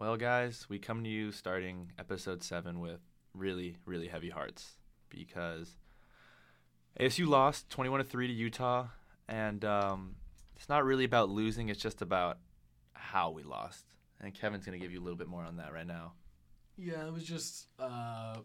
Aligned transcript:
Well, 0.00 0.16
guys, 0.16 0.64
we 0.66 0.78
come 0.78 1.04
to 1.04 1.10
you 1.10 1.30
starting 1.30 1.92
episode 1.98 2.42
seven 2.42 2.80
with 2.80 3.00
really, 3.34 3.76
really 3.84 4.08
heavy 4.08 4.30
hearts 4.30 4.78
because 5.10 5.76
ASU 6.98 7.28
lost 7.28 7.68
21 7.68 7.98
to 7.98 8.04
3 8.04 8.28
to 8.28 8.32
Utah, 8.32 8.86
and 9.28 9.62
um, 9.62 10.16
it's 10.56 10.70
not 10.70 10.86
really 10.86 11.04
about 11.04 11.28
losing, 11.28 11.68
it's 11.68 11.82
just 11.82 12.00
about 12.00 12.38
how 12.94 13.28
we 13.28 13.42
lost. 13.42 13.84
And 14.22 14.32
Kevin's 14.32 14.64
going 14.64 14.72
to 14.72 14.82
give 14.82 14.90
you 14.90 15.00
a 15.00 15.04
little 15.04 15.18
bit 15.18 15.28
more 15.28 15.44
on 15.44 15.58
that 15.58 15.70
right 15.70 15.86
now. 15.86 16.14
Yeah, 16.78 17.06
it 17.06 17.12
was 17.12 17.24
just 17.24 17.66
uh, 17.78 18.36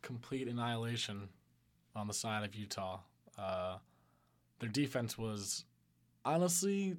complete 0.00 0.48
annihilation 0.48 1.28
on 1.94 2.06
the 2.06 2.14
side 2.14 2.46
of 2.46 2.54
Utah. 2.54 3.00
Uh, 3.36 3.76
their 4.58 4.70
defense 4.70 5.18
was 5.18 5.66
honestly 6.24 6.96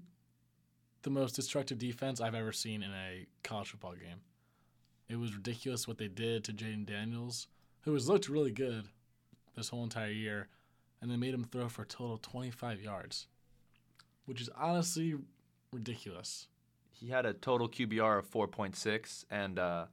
the 1.04 1.10
most 1.10 1.36
destructive 1.36 1.78
defense 1.78 2.20
I've 2.20 2.36
ever 2.36 2.52
seen 2.52 2.84
in 2.84 2.92
a 2.92 3.26
college 3.44 3.70
football 3.70 3.94
game. 3.94 4.22
It 5.08 5.18
was 5.18 5.36
ridiculous 5.36 5.88
what 5.88 5.98
they 5.98 6.08
did 6.08 6.44
to 6.46 6.54
Jayden 6.54 6.86
Daniels, 6.86 7.48
who 7.82 7.94
has 7.94 8.08
looked 8.08 8.30
really 8.30 8.52
good 8.52 8.86
this 9.56 9.70
whole 9.70 9.84
entire 9.84 10.12
year, 10.12 10.48
and 11.02 11.10
they 11.10 11.16
made 11.16 11.34
him 11.34 11.44
throw 11.44 11.68
for 11.70 11.82
a 11.84 11.88
total 11.88 12.16
of 12.16 12.22
25 12.22 12.82
yards, 12.82 13.28
which 14.26 14.42
is 14.42 14.50
honestly 14.58 15.16
ridiculous. 15.72 16.48
He 16.92 17.08
had 17.08 17.26
a 17.26 17.34
total 17.34 17.70
QBR 17.70 18.20
of 18.20 18.30
4.6, 18.30 19.26
and 19.32 19.58
uh, 19.58 19.86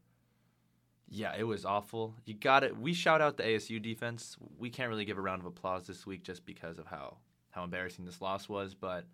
yeah, 1.08 1.34
it 1.38 1.44
was 1.44 1.64
awful. 1.64 2.14
You 2.24 2.34
got 2.34 2.64
it. 2.64 2.76
We 2.76 2.92
shout 2.92 3.20
out 3.20 3.36
the 3.36 3.44
ASU 3.44 3.80
defense. 3.80 4.36
We 4.58 4.70
can't 4.70 4.88
really 4.88 5.04
give 5.04 5.18
a 5.18 5.22
round 5.22 5.40
of 5.40 5.46
applause 5.46 5.86
this 5.86 6.04
week 6.04 6.24
just 6.24 6.44
because 6.44 6.78
of 6.78 6.86
how 6.86 7.18
how 7.50 7.64
embarrassing 7.64 8.04
this 8.04 8.20
loss 8.20 8.50
was, 8.50 8.74
but 8.74 9.06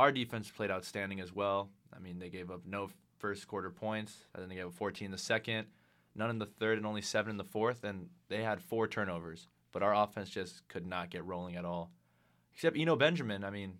our 0.00 0.10
defense 0.10 0.50
played 0.50 0.70
outstanding 0.70 1.20
as 1.20 1.32
well. 1.34 1.68
I 1.94 1.98
mean, 1.98 2.18
they 2.18 2.30
gave 2.30 2.50
up 2.50 2.62
no 2.64 2.88
first 3.18 3.46
quarter 3.46 3.70
points, 3.70 4.24
and 4.32 4.42
then 4.42 4.48
they 4.48 4.54
gave 4.54 4.66
up 4.66 4.72
14 4.72 5.04
in 5.04 5.12
the 5.12 5.18
second, 5.18 5.66
none 6.14 6.30
in 6.30 6.38
the 6.38 6.46
third, 6.46 6.78
and 6.78 6.86
only 6.86 7.02
seven 7.02 7.30
in 7.30 7.36
the 7.36 7.44
fourth, 7.44 7.84
and 7.84 8.08
they 8.28 8.42
had 8.42 8.62
four 8.62 8.88
turnovers. 8.88 9.46
But 9.72 9.82
our 9.82 9.94
offense 9.94 10.30
just 10.30 10.66
could 10.68 10.86
not 10.86 11.10
get 11.10 11.24
rolling 11.24 11.56
at 11.56 11.66
all. 11.66 11.90
Except 12.54 12.78
Eno 12.78 12.96
Benjamin. 12.96 13.44
I 13.44 13.50
mean, 13.50 13.74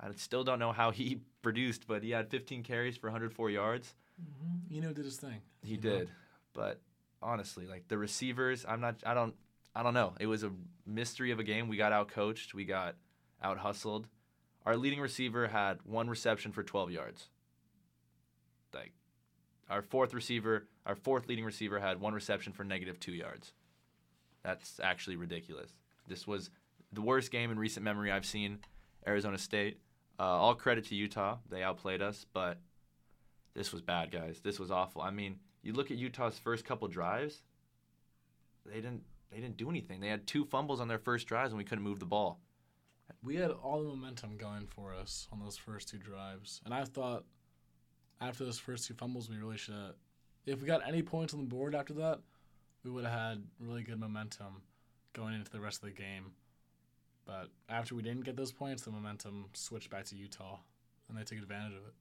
I 0.00 0.08
still 0.16 0.42
don't 0.42 0.58
know 0.58 0.72
how 0.72 0.90
he 1.00 1.20
produced, 1.42 1.86
but 1.86 2.02
he 2.02 2.10
had 2.10 2.28
15 2.28 2.64
carries 2.64 2.96
for 2.96 3.06
104 3.06 3.48
yards. 3.50 3.94
Mm-hmm. 4.20 4.76
Eno 4.76 4.92
did 4.92 5.04
his 5.04 5.16
thing. 5.16 5.42
He 5.62 5.76
did, 5.76 6.06
know? 6.06 6.12
but 6.54 6.80
honestly, 7.22 7.66
like 7.66 7.86
the 7.86 7.98
receivers, 7.98 8.64
I'm 8.68 8.80
not. 8.80 8.96
I 9.06 9.14
don't. 9.14 9.34
I 9.74 9.82
don't 9.82 9.94
know. 9.94 10.14
It 10.18 10.26
was 10.26 10.42
a 10.42 10.50
mystery 10.86 11.30
of 11.30 11.38
a 11.38 11.44
game. 11.44 11.68
We 11.68 11.76
got 11.76 11.92
out 11.92 12.08
coached. 12.08 12.54
We 12.54 12.64
got 12.64 12.96
out 13.42 13.58
hustled. 13.58 14.08
Our 14.66 14.76
leading 14.76 15.00
receiver 15.00 15.46
had 15.46 15.78
one 15.84 16.10
reception 16.10 16.50
for 16.50 16.64
12 16.64 16.90
yards. 16.90 17.28
Like 18.74 18.92
our 19.70 19.80
fourth 19.80 20.12
receiver, 20.12 20.66
our 20.84 20.96
fourth 20.96 21.28
leading 21.28 21.44
receiver 21.44 21.78
had 21.78 22.00
one 22.00 22.12
reception 22.12 22.52
for 22.52 22.64
negative 22.64 22.98
two 22.98 23.12
yards. 23.12 23.52
That's 24.42 24.80
actually 24.82 25.16
ridiculous. 25.16 25.70
This 26.08 26.26
was 26.26 26.50
the 26.92 27.00
worst 27.00 27.30
game 27.30 27.52
in 27.52 27.58
recent 27.58 27.84
memory 27.84 28.10
I've 28.10 28.26
seen. 28.26 28.58
Arizona 29.06 29.38
State. 29.38 29.78
Uh, 30.18 30.24
all 30.24 30.54
credit 30.54 30.86
to 30.86 30.96
Utah. 30.96 31.38
They 31.48 31.62
outplayed 31.62 32.02
us, 32.02 32.26
but 32.32 32.58
this 33.54 33.72
was 33.72 33.82
bad, 33.82 34.10
guys. 34.10 34.40
This 34.42 34.58
was 34.58 34.72
awful. 34.72 35.00
I 35.00 35.10
mean, 35.10 35.36
you 35.62 35.74
look 35.74 35.90
at 35.90 35.96
Utah's 35.96 36.38
first 36.38 36.64
couple 36.64 36.88
drives. 36.88 37.42
They 38.64 38.76
didn't. 38.76 39.02
They 39.30 39.40
didn't 39.40 39.56
do 39.56 39.68
anything. 39.68 40.00
They 40.00 40.08
had 40.08 40.26
two 40.26 40.44
fumbles 40.44 40.80
on 40.80 40.88
their 40.88 40.98
first 40.98 41.26
drives, 41.26 41.52
and 41.52 41.58
we 41.58 41.64
couldn't 41.64 41.84
move 41.84 41.98
the 41.98 42.06
ball. 42.06 42.40
We 43.22 43.36
had 43.36 43.50
all 43.50 43.82
the 43.82 43.88
momentum 43.88 44.36
going 44.36 44.66
for 44.66 44.94
us 44.94 45.28
on 45.32 45.40
those 45.40 45.56
first 45.56 45.88
two 45.88 45.98
drives, 45.98 46.60
and 46.64 46.72
I 46.74 46.84
thought 46.84 47.24
after 48.20 48.44
those 48.44 48.58
first 48.58 48.86
two 48.86 48.94
fumbles, 48.94 49.28
we 49.28 49.36
really 49.36 49.58
should. 49.58 49.74
have 49.74 49.94
If 50.46 50.60
we 50.60 50.66
got 50.66 50.86
any 50.86 51.02
points 51.02 51.34
on 51.34 51.40
the 51.40 51.46
board 51.46 51.74
after 51.74 51.94
that, 51.94 52.20
we 52.84 52.90
would 52.90 53.04
have 53.04 53.12
had 53.12 53.44
really 53.60 53.82
good 53.82 54.00
momentum 54.00 54.62
going 55.12 55.34
into 55.34 55.50
the 55.50 55.60
rest 55.60 55.82
of 55.82 55.88
the 55.88 55.94
game. 55.94 56.32
But 57.24 57.48
after 57.68 57.94
we 57.94 58.02
didn't 58.02 58.24
get 58.24 58.36
those 58.36 58.52
points, 58.52 58.82
the 58.82 58.92
momentum 58.92 59.46
switched 59.52 59.90
back 59.90 60.04
to 60.06 60.16
Utah, 60.16 60.58
and 61.08 61.18
they 61.18 61.24
took 61.24 61.38
advantage 61.38 61.72
of 61.72 61.86
it. 61.86 61.94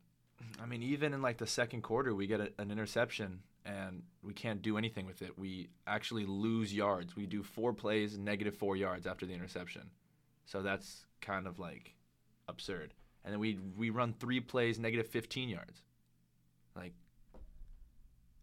I 0.61 0.65
mean, 0.65 0.83
even 0.83 1.13
in 1.13 1.21
like 1.21 1.37
the 1.37 1.47
second 1.47 1.81
quarter, 1.81 2.13
we 2.13 2.27
get 2.27 2.39
a, 2.39 2.51
an 2.59 2.71
interception 2.71 3.39
and 3.65 4.03
we 4.21 4.33
can't 4.33 4.61
do 4.61 4.77
anything 4.77 5.05
with 5.05 5.21
it. 5.21 5.37
We 5.39 5.69
actually 5.87 6.25
lose 6.25 6.73
yards. 6.73 7.15
We 7.15 7.25
do 7.25 7.41
four 7.41 7.73
plays, 7.73 8.17
negative 8.17 8.55
four 8.55 8.75
yards 8.75 9.07
after 9.07 9.25
the 9.25 9.33
interception. 9.33 9.89
So 10.45 10.61
that's 10.61 11.05
kind 11.21 11.47
of 11.47 11.59
like 11.59 11.95
absurd. 12.47 12.93
And 13.23 13.33
then 13.33 13.39
we 13.39 13.59
we 13.75 13.89
run 13.89 14.13
three 14.13 14.39
plays, 14.39 14.79
negative 14.79 15.07
15 15.07 15.49
yards. 15.49 15.81
Like 16.75 16.93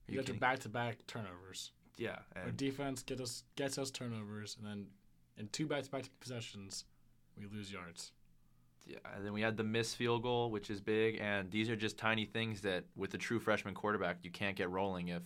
you, 0.08 0.16
got 0.16 0.26
to 0.26 0.34
back 0.34 0.58
to 0.60 0.68
back 0.68 1.06
turnovers. 1.06 1.70
Yeah, 1.96 2.16
our 2.34 2.50
defense 2.50 3.02
get 3.02 3.20
us 3.20 3.44
gets 3.56 3.78
us 3.78 3.90
turnovers, 3.90 4.56
and 4.58 4.66
then 4.66 4.86
in 5.36 5.48
two 5.48 5.66
back 5.66 5.84
to 5.84 5.90
back 5.90 6.04
possessions, 6.20 6.84
we 7.38 7.46
lose 7.46 7.72
yards. 7.72 8.12
Yeah, 8.86 8.98
and 9.14 9.24
then 9.24 9.32
we 9.32 9.40
had 9.40 9.56
the 9.56 9.64
missed 9.64 9.96
field 9.96 10.22
goal, 10.22 10.50
which 10.50 10.68
is 10.68 10.80
big, 10.80 11.20
and 11.20 11.50
these 11.50 11.70
are 11.70 11.76
just 11.76 11.96
tiny 11.96 12.24
things 12.24 12.62
that, 12.62 12.84
with 12.96 13.14
a 13.14 13.18
true 13.18 13.38
freshman 13.38 13.74
quarterback, 13.74 14.18
you 14.22 14.30
can't 14.30 14.56
get 14.56 14.70
rolling 14.70 15.08
if, 15.08 15.22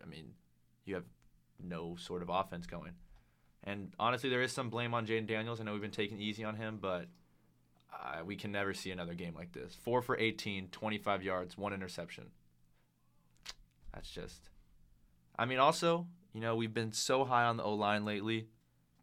I 0.00 0.06
mean, 0.06 0.32
you 0.84 0.94
have 0.94 1.04
no 1.60 1.96
sort 1.96 2.22
of 2.22 2.28
offense 2.28 2.66
going. 2.66 2.92
And 3.64 3.92
honestly, 3.98 4.30
there 4.30 4.42
is 4.42 4.52
some 4.52 4.70
blame 4.70 4.94
on 4.94 5.06
Jayden 5.06 5.26
Daniels. 5.26 5.60
I 5.60 5.64
know 5.64 5.72
we've 5.72 5.82
been 5.82 5.90
taking 5.90 6.20
easy 6.20 6.44
on 6.44 6.54
him, 6.54 6.78
but 6.80 7.06
uh, 7.92 8.24
we 8.24 8.36
can 8.36 8.52
never 8.52 8.72
see 8.72 8.90
another 8.90 9.14
game 9.14 9.34
like 9.34 9.52
this. 9.52 9.76
Four 9.82 10.02
for 10.02 10.16
18, 10.16 10.68
25 10.68 11.22
yards, 11.22 11.58
one 11.58 11.72
interception. 11.72 12.30
That's 13.92 14.10
just. 14.10 14.50
I 15.38 15.44
mean, 15.44 15.58
also, 15.58 16.06
you 16.32 16.40
know, 16.40 16.56
we've 16.56 16.74
been 16.74 16.92
so 16.92 17.24
high 17.24 17.44
on 17.44 17.56
the 17.56 17.64
O 17.64 17.74
line 17.74 18.04
lately, 18.04 18.46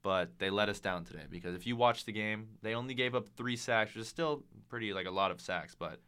but 0.01 0.39
they 0.39 0.49
let 0.49 0.69
us 0.69 0.79
down 0.79 1.03
today 1.03 1.23
because 1.29 1.55
if 1.55 1.67
you 1.67 1.75
watch 1.75 2.05
the 2.05 2.11
game, 2.11 2.47
they 2.61 2.75
only 2.75 2.93
gave 2.93 3.15
up 3.15 3.27
three 3.35 3.55
sacks, 3.55 3.93
which 3.93 4.01
is 4.01 4.07
still 4.07 4.43
pretty 4.69 4.93
like 4.93 5.07
a 5.07 5.11
lot 5.11 5.31
of 5.31 5.41
sacks, 5.41 5.75
but. 5.77 5.99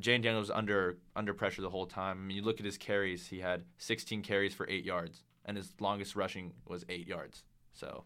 Jayden 0.00 0.22
Daniels 0.22 0.48
was 0.48 0.50
under 0.50 0.98
under 1.14 1.32
pressure 1.32 1.62
the 1.62 1.70
whole 1.70 1.86
time. 1.86 2.18
I 2.18 2.20
mean, 2.26 2.36
you 2.36 2.42
look 2.42 2.58
at 2.58 2.66
his 2.66 2.76
carries; 2.76 3.28
he 3.28 3.38
had 3.38 3.62
16 3.78 4.22
carries 4.22 4.52
for 4.52 4.68
eight 4.68 4.84
yards 4.84 5.22
and 5.44 5.56
his 5.56 5.74
longest 5.80 6.16
rushing 6.16 6.52
was 6.66 6.84
eight 6.88 7.06
yards. 7.06 7.44
So, 7.72 8.04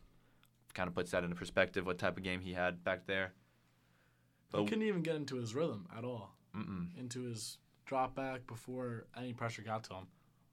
kind 0.75 0.89
of 0.89 0.95
puts 0.95 1.11
that 1.11 1.25
into 1.25 1.37
perspective 1.37 1.87
what 1.87 1.99
type 1.99 2.17
of 2.17 2.23
game 2.23 2.41
he 2.41 2.53
had 2.53 2.85
back 2.85 3.07
there. 3.07 3.33
But 4.51 4.63
he 4.63 4.67
couldn't 4.67 4.85
even 4.85 5.03
get 5.03 5.17
into 5.17 5.37
his 5.37 5.55
rhythm 5.55 5.87
at 5.97 6.05
all. 6.05 6.35
Mm-mm. 6.57 6.99
Into 6.99 7.23
his 7.25 7.59
drop 7.85 8.15
back 8.15 8.47
before 8.47 9.07
any 9.17 9.33
pressure 9.33 9.63
got 9.63 9.85
to 9.85 9.95
him. 9.95 10.07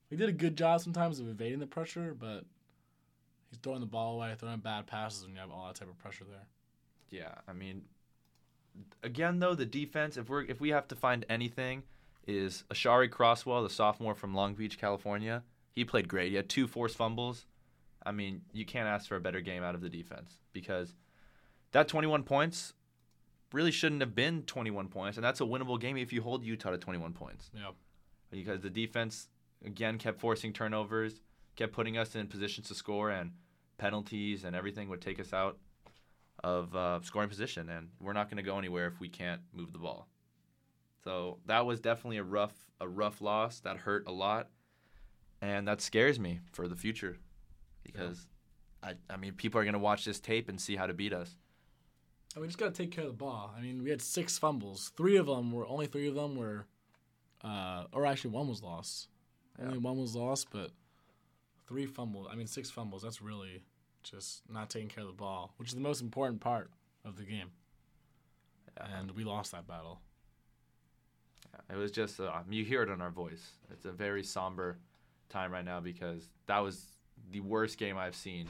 He 0.10 0.16
did 0.16 0.30
a 0.30 0.34
good 0.34 0.58
job 0.58 0.82
sometimes 0.82 1.20
of 1.20 1.28
evading 1.28 1.60
the 1.60 1.68
pressure, 1.68 2.16
but 2.18 2.46
he's 3.50 3.60
throwing 3.62 3.80
the 3.80 3.86
ball 3.86 4.16
away, 4.16 4.34
throwing 4.38 4.60
bad 4.60 4.88
passes 4.88 5.24
when 5.24 5.34
you 5.34 5.40
have 5.40 5.52
all 5.52 5.68
that 5.68 5.76
type 5.76 5.90
of 5.90 5.98
pressure 5.98 6.26
there. 6.30 6.48
Yeah, 7.10 7.34
I 7.48 7.54
mean, 7.54 7.84
again 9.04 9.40
though 9.40 9.56
the 9.56 9.66
defense, 9.66 10.18
if 10.18 10.30
we're 10.30 10.44
if 10.44 10.60
we 10.60 10.70
have 10.70 10.88
to 10.90 10.96
find 10.96 11.26
anything, 11.30 11.84
is 12.28 12.64
Aashari 12.72 13.10
Crosswell, 13.10 13.64
the 13.64 13.70
sophomore 13.70 14.16
from 14.16 14.34
Long 14.34 14.54
Beach, 14.54 14.78
California 14.78 15.44
he 15.76 15.84
played 15.86 16.08
great. 16.08 16.30
He 16.30 16.36
had 16.36 16.50
two 16.50 16.68
forced 16.68 16.96
fumbles. 16.96 17.46
I 18.06 18.12
mean, 18.12 18.42
you 18.54 18.66
can't 18.66 18.88
ask 18.88 19.08
for 19.08 19.16
a 19.16 19.22
better 19.22 19.42
game 19.42 19.64
out 19.64 19.76
of 19.76 19.82
the 19.82 19.90
defense 19.90 20.40
because 20.54 20.94
that 21.72 21.88
21 21.88 22.24
points 22.24 22.74
really 23.52 23.72
shouldn't 23.72 24.02
have 24.02 24.16
been 24.16 24.44
21 24.44 24.88
points, 24.88 25.18
and 25.18 25.24
that's 25.24 25.42
a 25.42 25.44
winnable 25.44 25.80
game 25.80 25.98
if 25.98 26.14
you 26.14 26.22
hold 26.22 26.44
Utah 26.44 26.72
to 26.72 26.78
21 26.78 27.14
points. 27.14 27.50
Yeah. 27.54 27.72
Because 28.32 28.62
the 28.62 28.70
defense 28.70 29.28
again 29.66 29.98
kept 29.98 30.20
forcing 30.20 30.54
turnovers, 30.54 31.22
kept 31.56 31.74
putting 31.74 31.98
us 31.98 32.16
in 32.16 32.28
positions 32.28 32.68
to 32.68 32.76
score, 32.76 33.10
and 33.10 33.32
penalties 33.78 34.44
and 34.44 34.56
everything 34.56 34.90
would 34.90 35.02
take 35.02 35.20
us 35.20 35.34
out 35.34 35.58
of 36.44 36.76
uh, 36.76 37.00
scoring 37.02 37.30
position, 37.30 37.70
and 37.70 37.90
we're 38.00 38.14
not 38.14 38.30
going 38.30 38.38
to 38.38 38.44
go 38.44 38.58
anywhere 38.58 38.88
if 38.88 39.00
we 39.00 39.10
can't 39.10 39.42
move 39.54 39.74
the 39.74 39.80
ball. 39.80 40.08
So 41.04 41.40
that 41.46 41.66
was 41.66 41.80
definitely 41.80 42.18
a 42.18 42.24
rough 42.24 42.54
a 42.82 42.88
rough 42.88 43.22
loss 43.22 43.62
that 43.62 43.78
hurt 43.78 44.06
a 44.06 44.12
lot 44.12 44.50
and 45.42 45.68
that 45.68 45.82
scares 45.82 46.20
me 46.20 46.40
for 46.52 46.68
the 46.68 46.76
future 46.76 47.18
because 47.84 48.28
yeah. 48.84 48.94
I 49.10 49.14
I 49.14 49.18
mean 49.18 49.34
people 49.34 49.60
are 49.60 49.64
going 49.64 49.74
to 49.74 49.80
watch 49.80 50.06
this 50.06 50.20
tape 50.20 50.50
and 50.50 50.60
see 50.60 50.76
how 50.76 50.88
to 50.88 50.94
beat 50.94 51.14
us. 51.14 51.38
And 52.34 52.42
we 52.42 52.48
just 52.48 52.58
got 52.58 52.74
to 52.74 52.84
take 52.84 52.92
care 52.92 53.06
of 53.06 53.12
the 53.12 53.18
ball. 53.18 53.54
I 53.58 53.62
mean, 53.62 53.82
we 53.82 53.90
had 53.90 54.02
six 54.02 54.38
fumbles. 54.38 54.92
Three 54.98 55.16
of 55.16 55.26
them 55.28 55.52
were 55.54 55.66
only 55.68 55.88
three 55.88 56.08
of 56.10 56.16
them 56.16 56.36
were 56.36 56.66
Uh, 57.44 57.86
or 57.94 58.06
actually, 58.06 58.32
one 58.32 58.48
was 58.48 58.62
lost. 58.64 59.08
Only 59.62 59.78
one 59.78 59.98
was 59.98 60.16
lost, 60.16 60.48
but 60.52 60.72
three 61.68 61.86
fumbles. 61.86 62.28
I 62.30 62.36
mean, 62.36 62.48
six 62.48 62.70
fumbles. 62.72 63.04
That's 63.04 63.22
really 63.22 63.64
just 64.04 64.42
not 64.50 64.70
taking 64.70 64.90
care 64.90 65.04
of 65.04 65.08
the 65.08 65.14
ball, 65.14 65.54
which 65.58 65.70
is 65.70 65.76
the 65.76 65.82
most 65.82 66.02
important 66.02 66.42
part 66.42 66.72
of 67.06 67.16
the 67.18 67.24
game. 67.24 67.52
And 68.78 69.12
we 69.12 69.24
lost 69.24 69.52
that 69.52 69.66
battle. 69.68 70.02
It 71.70 71.78
was 71.78 71.92
just 71.92 72.20
uh, 72.20 72.42
you 72.50 72.66
hear 72.66 72.84
it 72.84 72.90
in 72.90 73.00
our 73.02 73.12
voice. 73.12 73.52
It's 73.72 73.86
a 73.86 73.92
very 73.92 74.24
somber 74.24 74.78
time 75.30 75.52
right 75.52 75.66
now 75.66 75.80
because 75.80 76.30
that 76.48 76.60
was 76.60 76.86
the 77.32 77.40
worst 77.40 77.78
game 77.78 77.98
I've 77.98 78.16
seen 78.16 78.48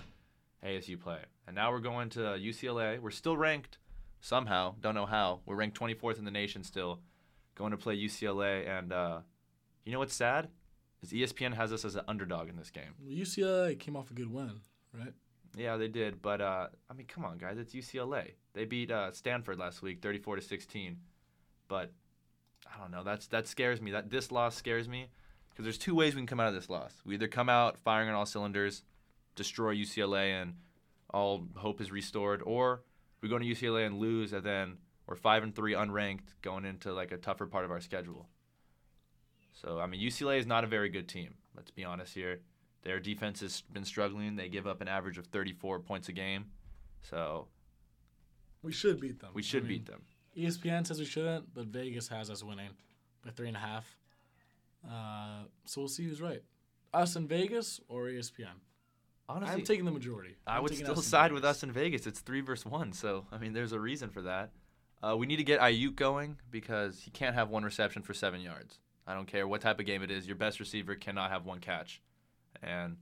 ASU 0.64 1.00
play. 1.00 1.20
And 1.48 1.56
now 1.56 1.72
we're 1.72 1.80
going 1.80 2.10
to 2.12 2.20
UCLA. 2.20 3.00
We're 3.00 3.12
still 3.12 3.38
ranked 3.38 3.78
somehow. 4.20 4.76
Don't 4.82 4.96
know 4.96 5.06
how. 5.06 5.42
We're 5.46 5.56
ranked 5.56 5.80
24th 5.80 6.18
in 6.18 6.26
the 6.26 6.32
nation 6.32 6.64
still. 6.64 7.00
Going 7.56 7.72
to 7.72 7.78
play 7.78 7.96
UCLA, 7.98 8.68
and 8.68 8.92
uh, 8.92 9.20
you 9.86 9.94
know 9.94 10.00
what's 10.00 10.16
sad? 10.16 10.50
Is 11.02 11.14
ESPN 11.14 11.54
has 11.54 11.72
us 11.72 11.86
as 11.86 11.96
an 11.96 12.04
underdog 12.08 12.50
in 12.50 12.58
this 12.58 12.70
game. 12.70 12.96
Well, 13.00 13.16
UCLA 13.16 13.80
came 13.80 13.96
off 13.96 14.12
a 14.12 14.14
good 14.14 14.32
win, 14.32 14.60
right? 14.94 15.14
Yeah, 15.56 15.78
they 15.78 15.88
did. 15.88 16.22
But 16.22 16.42
uh, 16.42 16.68
I 16.90 16.94
mean, 16.94 17.08
come 17.08 17.24
on, 17.24 17.38
guys. 17.38 17.58
It's 17.58 17.74
UCLA. 17.74 18.32
They 18.54 18.66
beat 18.66 18.92
uh, 18.92 19.12
Stanford 19.14 19.58
last 19.58 19.82
week, 19.82 20.02
34 20.02 20.38
to 20.38 20.42
16. 20.42 20.98
But 21.70 21.92
I 22.68 22.82
don't 22.82 22.92
know. 22.92 23.04
That's 23.04 23.28
that 23.28 23.48
scares 23.48 23.82
me. 23.82 23.92
That 23.92 24.10
this 24.10 24.32
loss 24.32 24.56
scares 24.56 24.90
me 24.90 25.08
because 25.56 25.64
there's 25.64 25.78
two 25.78 25.96
ways 25.96 26.14
we 26.14 26.20
can 26.20 26.28
come 26.28 26.42
out 26.42 26.50
of 26.50 26.54
this 26.54 26.70
loss. 26.70 26.94
We 27.06 27.14
either 27.14 27.30
come 27.30 27.48
out 27.48 27.78
firing 27.80 28.10
on 28.10 28.16
all 28.16 28.26
cylinders, 28.26 28.84
destroy 29.36 29.74
UCLA, 29.74 30.42
and 30.42 30.56
all 31.14 31.48
hope 31.56 31.80
is 31.80 31.92
restored, 31.94 32.42
or 32.44 32.82
we 33.22 33.30
go 33.30 33.40
to 33.40 33.46
UCLA 33.46 33.88
and 33.88 33.98
lose, 33.98 34.34
and 34.34 34.44
then 34.44 34.78
we're 35.08 35.16
five 35.16 35.44
and 35.44 35.56
three 35.56 35.74
unranked 35.74 36.34
going 36.42 36.66
into 36.66 36.92
like 36.92 37.14
a 37.14 37.18
tougher 37.18 37.46
part 37.46 37.64
of 37.64 37.72
our 37.72 37.80
schedule. 37.80 38.28
So 39.54 39.80
I 39.80 39.86
mean, 39.86 40.02
UCLA 40.02 40.40
is 40.40 40.46
not 40.46 40.66
a 40.66 40.68
very 40.68 40.90
good 40.90 41.08
team. 41.08 41.36
Let's 41.56 41.72
be 41.72 41.86
honest 41.86 42.14
here. 42.14 42.42
Their 42.84 43.00
defense 43.00 43.40
has 43.40 43.62
been 43.62 43.86
struggling. 43.86 44.36
They 44.36 44.50
give 44.50 44.68
up 44.68 44.82
an 44.82 44.88
average 44.90 45.18
of 45.18 45.26
34 45.28 45.80
points 45.80 46.10
a 46.10 46.12
game. 46.12 46.48
So 47.02 47.48
We 48.62 48.74
should 48.74 49.00
beat 49.00 49.20
them. 49.22 49.30
we 49.34 49.42
should 49.42 49.64
I 49.64 49.68
mean, 49.68 49.78
beat 49.80 49.86
them. 49.86 50.02
ESPN 50.38 50.86
says 50.86 51.00
we 51.00 51.06
shouldn't, 51.06 51.54
but 51.54 51.68
Vegas 51.68 52.10
has 52.10 52.30
us 52.30 52.44
winning 52.44 52.72
by 53.24 53.32
three 53.32 53.48
and 53.48 53.56
a 53.56 53.60
half. 53.62 53.86
Uh, 54.90 55.46
so 55.66 55.82
we'll 55.82 55.88
see 55.88 56.04
who's 56.04 56.22
right. 56.22 56.44
Us 56.94 57.16
in 57.16 57.28
Vegas 57.28 57.80
or 57.88 58.06
ESPN? 58.06 58.48
Honestly, 59.28 59.54
I'm 59.54 59.64
taking 59.64 59.86
the 59.86 59.92
majority. 59.92 60.36
I 60.46 60.58
I'm 60.58 60.64
would 60.64 60.76
still 60.76 60.96
side 60.98 61.32
with 61.32 61.44
us 61.44 61.64
in 61.64 61.72
Vegas. 61.72 62.06
It's 62.06 62.20
three 62.20 62.42
versus 62.42 62.66
one, 62.66 62.94
so 62.94 63.26
I 63.32 63.38
mean, 63.38 63.54
there's 63.54 63.72
a 63.72 63.80
reason 63.80 64.10
for 64.10 64.22
that. 64.22 64.52
Uh, 65.02 65.16
we 65.18 65.26
need 65.26 65.38
to 65.38 65.44
get 65.44 65.60
Aiyuk 65.60 65.96
going 65.96 66.38
because 66.52 67.00
he 67.00 67.12
can't 67.12 67.36
have 67.36 67.50
one 67.50 67.64
reception 67.64 68.02
for 68.02 68.14
seven 68.14 68.40
yards. 68.40 68.80
I 69.08 69.14
don't 69.14 69.28
care 69.28 69.48
what 69.48 69.62
type 69.62 69.80
of 69.80 69.86
game 69.86 70.04
it 70.04 70.12
is. 70.12 70.28
Your 70.28 70.36
best 70.36 70.60
receiver 70.60 70.96
cannot 70.96 71.32
have 71.32 71.46
one 71.46 71.60
catch, 71.60 72.02
and 72.62 72.98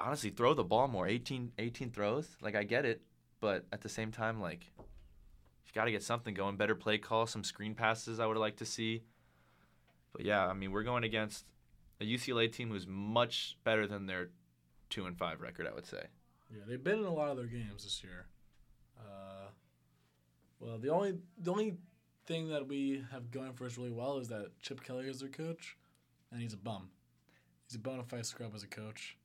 honestly, 0.00 0.30
throw 0.30 0.54
the 0.54 0.64
ball 0.64 0.88
more. 0.88 1.06
18, 1.06 1.52
18 1.58 1.90
throws, 1.90 2.28
like 2.40 2.54
I 2.54 2.64
get 2.64 2.84
it, 2.86 3.02
but 3.40 3.66
at 3.72 3.82
the 3.82 3.88
same 3.88 4.10
time, 4.10 4.40
like 4.40 4.72
you 4.78 5.72
got 5.74 5.84
to 5.84 5.92
get 5.92 6.02
something 6.02 6.34
going. 6.34 6.56
Better 6.56 6.74
play 6.74 6.98
call, 6.98 7.26
some 7.26 7.44
screen 7.44 7.74
passes. 7.74 8.20
I 8.20 8.26
would 8.26 8.36
like 8.36 8.56
to 8.56 8.66
see. 8.66 9.02
But 10.12 10.24
yeah, 10.24 10.46
I 10.46 10.52
mean, 10.52 10.72
we're 10.72 10.82
going 10.82 11.04
against 11.04 11.46
a 12.00 12.04
UCLA 12.04 12.52
team 12.52 12.70
who's 12.70 12.86
much 12.86 13.56
better 13.64 13.86
than 13.86 14.06
their 14.06 14.30
two 14.90 15.06
and 15.06 15.16
five 15.16 15.40
record. 15.40 15.66
I 15.66 15.74
would 15.74 15.86
say. 15.86 16.04
Yeah, 16.50 16.62
they've 16.68 16.82
been 16.82 16.98
in 16.98 17.04
a 17.04 17.12
lot 17.12 17.30
of 17.30 17.36
their 17.36 17.46
games 17.46 17.84
this 17.84 18.02
year. 18.04 18.26
Uh, 18.98 19.48
well, 20.60 20.78
the 20.78 20.90
only 20.90 21.14
the 21.38 21.50
only 21.50 21.76
thing 22.26 22.48
that 22.50 22.68
we 22.68 23.04
have 23.10 23.30
going 23.30 23.52
for 23.54 23.64
us 23.64 23.78
really 23.78 23.90
well 23.90 24.18
is 24.18 24.28
that 24.28 24.58
Chip 24.60 24.82
Kelly 24.84 25.08
is 25.08 25.20
their 25.20 25.28
coach, 25.28 25.76
and 26.30 26.40
he's 26.40 26.52
a 26.52 26.58
bum. 26.58 26.90
He's 27.66 27.76
a 27.76 27.78
bona 27.78 28.04
fide 28.04 28.26
scrub 28.26 28.54
as 28.54 28.62
a 28.62 28.68
coach. 28.68 29.16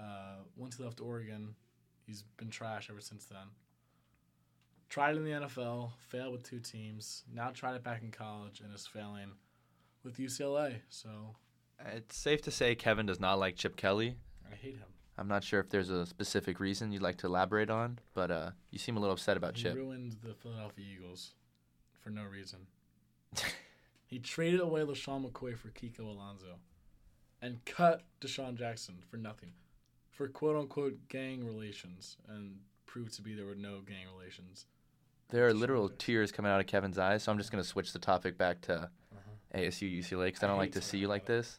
Uh, 0.00 0.36
once 0.56 0.76
he 0.76 0.84
left 0.84 1.00
Oregon, 1.00 1.56
he's 2.06 2.22
been 2.36 2.50
trash 2.50 2.88
ever 2.90 3.00
since 3.00 3.24
then. 3.24 3.48
Tried 4.88 5.16
in 5.16 5.24
the 5.24 5.32
NFL, 5.32 5.90
failed 6.08 6.32
with 6.32 6.48
two 6.48 6.60
teams. 6.60 7.24
Now 7.32 7.50
tried 7.50 7.74
it 7.74 7.82
back 7.82 8.02
in 8.02 8.10
college 8.10 8.60
and 8.60 8.72
is 8.72 8.86
failing 8.86 9.32
with 10.08 10.18
UCLA. 10.18 10.76
So 10.88 11.10
It's 11.94 12.16
safe 12.16 12.42
to 12.42 12.50
say 12.50 12.74
Kevin 12.74 13.06
does 13.06 13.20
not 13.20 13.38
like 13.38 13.56
Chip 13.56 13.76
Kelly. 13.76 14.16
I 14.50 14.54
hate 14.54 14.74
him. 14.76 14.88
I'm 15.18 15.28
not 15.28 15.42
sure 15.44 15.60
if 15.60 15.68
there's 15.68 15.90
a 15.90 16.06
specific 16.06 16.60
reason 16.60 16.92
you'd 16.92 17.02
like 17.02 17.18
to 17.18 17.26
elaborate 17.26 17.70
on, 17.70 17.98
but 18.14 18.30
uh, 18.30 18.50
you 18.70 18.78
seem 18.78 18.96
a 18.96 19.00
little 19.00 19.14
upset 19.14 19.36
about 19.36 19.56
he 19.56 19.64
Chip. 19.64 19.74
ruined 19.74 20.16
the 20.22 20.32
Philadelphia 20.32 20.84
Eagles 20.94 21.34
for 22.00 22.10
no 22.10 22.22
reason. 22.24 22.60
he 24.06 24.18
traded 24.18 24.60
away 24.60 24.82
LeSean 24.82 25.28
McCoy 25.28 25.56
for 25.58 25.68
Kiko 25.70 26.00
Alonso 26.00 26.58
and 27.42 27.64
cut 27.64 28.02
DeSean 28.20 28.56
Jackson 28.56 28.96
for 29.10 29.16
nothing. 29.16 29.50
For 30.10 30.28
quote 30.28 30.56
unquote 30.56 31.08
gang 31.08 31.44
relations 31.44 32.16
and 32.28 32.56
proved 32.86 33.12
to 33.14 33.22
be 33.22 33.34
there 33.34 33.46
were 33.46 33.54
no 33.54 33.80
gang 33.80 34.06
relations. 34.16 34.66
There 35.30 35.46
are 35.46 35.52
literal 35.52 35.90
tears 35.90 36.32
coming 36.32 36.50
out 36.50 36.60
of 36.60 36.66
Kevin's 36.66 36.98
eyes, 36.98 37.24
so 37.24 37.30
I'm 37.30 37.38
just 37.38 37.52
going 37.52 37.62
to 37.62 37.68
switch 37.68 37.92
the 37.92 37.98
topic 37.98 38.38
back 38.38 38.62
to 38.62 38.88
ASU 39.54 39.98
UCLA 39.98 40.26
because 40.26 40.42
I 40.42 40.46
I 40.46 40.50
don't 40.50 40.58
like 40.58 40.72
to 40.72 40.80
to 40.80 40.86
see 40.86 40.98
you 40.98 41.08
like 41.08 41.26
this. 41.26 41.58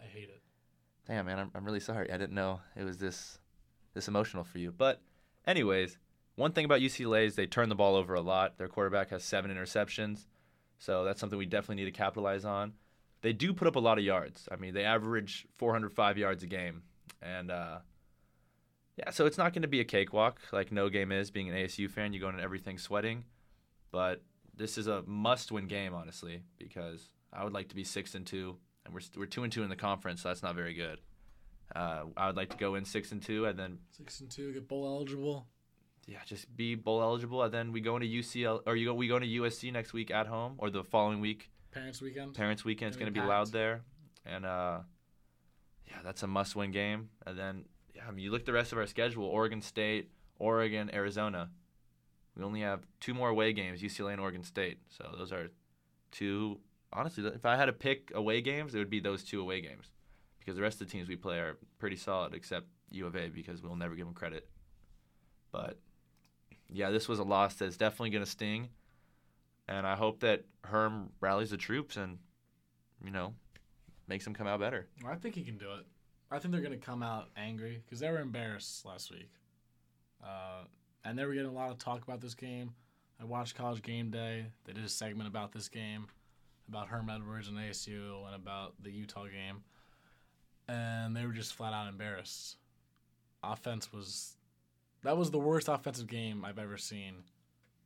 I 0.00 0.06
hate 0.06 0.28
it. 0.28 0.42
Damn, 1.06 1.26
man, 1.26 1.38
I'm, 1.38 1.50
I'm 1.54 1.64
really 1.64 1.80
sorry. 1.80 2.10
I 2.10 2.16
didn't 2.16 2.34
know 2.34 2.60
it 2.76 2.84
was 2.84 2.98
this 2.98 3.38
this 3.94 4.08
emotional 4.08 4.44
for 4.44 4.58
you. 4.58 4.72
But, 4.72 5.00
anyways, 5.46 5.98
one 6.36 6.52
thing 6.52 6.64
about 6.64 6.80
UCLA 6.80 7.26
is 7.26 7.34
they 7.34 7.46
turn 7.46 7.68
the 7.68 7.74
ball 7.74 7.96
over 7.96 8.14
a 8.14 8.20
lot. 8.20 8.58
Their 8.58 8.68
quarterback 8.68 9.10
has 9.10 9.24
seven 9.24 9.50
interceptions, 9.50 10.26
so 10.78 11.04
that's 11.04 11.18
something 11.18 11.38
we 11.38 11.46
definitely 11.46 11.82
need 11.82 11.90
to 11.90 11.96
capitalize 11.96 12.44
on. 12.44 12.74
They 13.22 13.32
do 13.32 13.54
put 13.54 13.66
up 13.66 13.76
a 13.76 13.80
lot 13.80 13.98
of 13.98 14.04
yards. 14.04 14.48
I 14.52 14.56
mean, 14.56 14.74
they 14.74 14.84
average 14.84 15.46
405 15.56 16.18
yards 16.18 16.42
a 16.42 16.46
game, 16.46 16.82
and 17.22 17.50
uh, 17.50 17.78
yeah, 18.96 19.10
so 19.10 19.26
it's 19.26 19.38
not 19.38 19.52
going 19.52 19.62
to 19.62 19.68
be 19.68 19.80
a 19.80 19.84
cakewalk 19.84 20.40
like 20.52 20.70
no 20.70 20.88
game 20.88 21.10
is. 21.10 21.30
Being 21.30 21.48
an 21.48 21.56
ASU 21.56 21.90
fan, 21.90 22.12
you 22.12 22.20
go 22.20 22.28
into 22.28 22.42
everything 22.42 22.78
sweating, 22.78 23.24
but 23.90 24.22
this 24.54 24.78
is 24.78 24.86
a 24.86 25.02
must-win 25.06 25.66
game, 25.66 25.94
honestly, 25.94 26.42
because 26.58 27.10
I 27.36 27.44
would 27.44 27.52
like 27.52 27.68
to 27.68 27.74
be 27.74 27.84
six 27.84 28.14
and 28.14 28.26
two 28.26 28.56
and 28.84 28.94
we're 28.94 29.00
we're 29.16 29.26
two 29.26 29.42
and 29.44 29.52
two 29.52 29.62
in 29.62 29.68
the 29.68 29.76
conference, 29.76 30.22
so 30.22 30.28
that's 30.28 30.42
not 30.42 30.54
very 30.54 30.74
good. 30.74 31.00
Uh, 31.74 32.04
I 32.16 32.28
would 32.28 32.36
like 32.36 32.50
to 32.50 32.56
go 32.56 32.76
in 32.76 32.84
six 32.84 33.12
and 33.12 33.20
two, 33.20 33.44
and 33.46 33.58
then 33.58 33.78
Six 33.90 34.20
and 34.20 34.30
two, 34.30 34.52
get 34.52 34.68
bowl 34.68 34.86
eligible. 34.86 35.46
yeah, 36.06 36.18
just 36.24 36.54
be 36.56 36.76
bowl 36.76 37.02
eligible, 37.02 37.42
and 37.42 37.52
then 37.52 37.72
we 37.72 37.80
go 37.80 37.96
into 37.96 38.06
UCL 38.06 38.62
or 38.66 38.76
you 38.76 38.86
go 38.86 38.94
we 38.94 39.08
go 39.08 39.16
into 39.16 39.28
USC 39.42 39.72
next 39.72 39.92
week 39.92 40.10
at 40.10 40.26
home 40.26 40.54
or 40.58 40.70
the 40.70 40.84
following 40.84 41.20
week. 41.20 41.50
Parents 41.72 42.00
weekend. 42.00 42.34
Parents 42.34 42.64
weekend 42.64 42.90
is 42.92 42.96
Gonna 42.96 43.10
be 43.10 43.20
loud 43.20 43.52
there, 43.52 43.82
and 44.24 44.46
uh, 44.46 44.78
yeah, 45.88 45.98
that's 46.04 46.22
a 46.22 46.26
must-win 46.26 46.70
game. 46.70 47.10
And 47.26 47.36
then 47.38 47.64
yeah, 47.94 48.02
I 48.08 48.12
mean 48.12 48.24
you 48.24 48.30
look 48.30 48.42
at 48.42 48.46
the 48.46 48.52
rest 48.52 48.72
of 48.72 48.78
our 48.78 48.86
schedule: 48.86 49.24
Oregon 49.24 49.60
State, 49.60 50.10
Oregon, 50.38 50.90
Arizona. 50.94 51.50
We 52.36 52.44
only 52.44 52.60
have 52.60 52.86
two 53.00 53.12
more 53.12 53.28
away 53.30 53.52
games: 53.52 53.82
UCLA 53.82 54.12
and 54.12 54.20
Oregon 54.20 54.44
State. 54.44 54.78
So 54.88 55.12
those 55.18 55.32
are 55.32 55.48
two. 56.12 56.60
Honestly, 56.96 57.26
if 57.26 57.44
I 57.44 57.56
had 57.56 57.66
to 57.66 57.72
pick 57.72 58.10
away 58.14 58.40
games, 58.40 58.74
it 58.74 58.78
would 58.78 58.90
be 58.90 59.00
those 59.00 59.22
two 59.22 59.40
away 59.40 59.60
games, 59.60 59.90
because 60.38 60.56
the 60.56 60.62
rest 60.62 60.80
of 60.80 60.86
the 60.88 60.92
teams 60.92 61.08
we 61.08 61.16
play 61.16 61.38
are 61.38 61.58
pretty 61.78 61.96
solid, 61.96 62.32
except 62.32 62.66
U 62.90 63.06
of 63.06 63.14
A, 63.14 63.28
because 63.28 63.62
we'll 63.62 63.76
never 63.76 63.94
give 63.94 64.06
them 64.06 64.14
credit. 64.14 64.48
But 65.52 65.78
yeah, 66.68 66.90
this 66.90 67.06
was 67.06 67.18
a 67.18 67.24
loss 67.24 67.54
that's 67.54 67.76
definitely 67.76 68.10
going 68.10 68.24
to 68.24 68.30
sting, 68.30 68.70
and 69.68 69.86
I 69.86 69.94
hope 69.94 70.20
that 70.20 70.44
Herm 70.64 71.10
rallies 71.20 71.50
the 71.50 71.58
troops 71.58 71.96
and 71.96 72.18
you 73.04 73.10
know 73.10 73.34
makes 74.08 74.24
them 74.24 74.34
come 74.34 74.46
out 74.46 74.60
better. 74.60 74.86
I 75.06 75.16
think 75.16 75.34
he 75.34 75.44
can 75.44 75.58
do 75.58 75.72
it. 75.72 75.86
I 76.30 76.38
think 76.38 76.52
they're 76.52 76.62
going 76.62 76.78
to 76.78 76.84
come 76.84 77.02
out 77.02 77.28
angry 77.36 77.82
because 77.84 78.00
they 78.00 78.10
were 78.10 78.20
embarrassed 78.20 78.84
last 78.84 79.10
week. 79.10 79.30
Uh, 80.24 80.64
and 81.04 81.18
they 81.18 81.24
were 81.24 81.34
getting 81.34 81.50
a 81.50 81.52
lot 81.52 81.70
of 81.70 81.78
talk 81.78 82.02
about 82.02 82.20
this 82.20 82.34
game. 82.34 82.72
I 83.20 83.24
watched 83.24 83.54
College 83.54 83.82
Game 83.82 84.10
Day. 84.10 84.46
They 84.64 84.72
did 84.72 84.84
a 84.84 84.88
segment 84.88 85.28
about 85.28 85.52
this 85.52 85.68
game, 85.68 86.06
about 86.68 86.88
Herm 86.88 87.10
Edwards 87.10 87.48
and 87.48 87.56
ASU, 87.58 88.26
and 88.26 88.34
about 88.34 88.74
the 88.82 88.90
Utah 88.90 89.24
game. 89.24 89.62
And 90.68 91.16
they 91.16 91.24
were 91.24 91.32
just 91.32 91.54
flat 91.54 91.72
out 91.72 91.88
embarrassed. 91.88 92.56
Offense 93.42 93.92
was. 93.92 94.36
That 95.02 95.16
was 95.16 95.30
the 95.30 95.38
worst 95.38 95.68
offensive 95.68 96.08
game 96.08 96.44
I've 96.44 96.58
ever 96.58 96.76
seen 96.76 97.22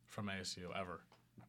from 0.07 0.29
ASU, 0.29 0.67
ever. 0.79 1.01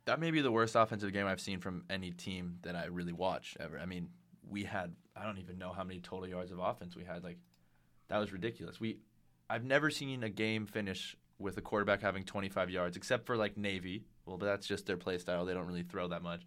That 0.06 0.20
may 0.20 0.32
be 0.32 0.42
the 0.42 0.52
worst 0.52 0.76
offensive 0.76 1.14
game 1.14 1.28
I've 1.28 1.40
seen 1.40 1.60
from 1.60 1.84
any 1.90 2.12
team 2.12 2.58
that 2.64 2.76
I 2.76 2.86
really 2.86 3.14
watch 3.14 3.56
ever. 3.60 3.80
I 3.80 3.86
mean, 3.86 4.10
we 4.50 4.64
had 4.64 4.94
I 5.16 5.26
don't 5.26 5.40
even 5.40 5.58
know 5.58 5.72
how 5.72 5.84
many 5.84 6.00
total 6.00 6.28
yards 6.28 6.52
of 6.52 6.60
offense 6.60 6.96
we 6.96 7.04
had. 7.04 7.24
Like 7.24 7.38
that 8.10 8.18
was 8.18 8.32
ridiculous. 8.34 8.80
We 8.80 9.00
I've 9.50 9.64
never 9.64 9.90
seen 9.90 10.24
a 10.24 10.30
game 10.30 10.66
finish 10.66 11.16
with 11.40 11.58
a 11.58 11.62
quarterback 11.62 12.02
having 12.02 12.24
25 12.24 12.70
yards 12.70 12.98
except 12.98 13.26
for 13.26 13.36
like 13.36 13.58
Navy. 13.58 14.06
Well, 14.26 14.38
but 14.38 14.46
that's 14.46 14.68
just 14.68 14.86
their 14.86 14.98
play 14.98 15.18
style. 15.18 15.46
They 15.46 15.54
don't 15.54 15.68
really 15.68 15.84
throw 15.84 16.08
that 16.10 16.22
much. 16.22 16.44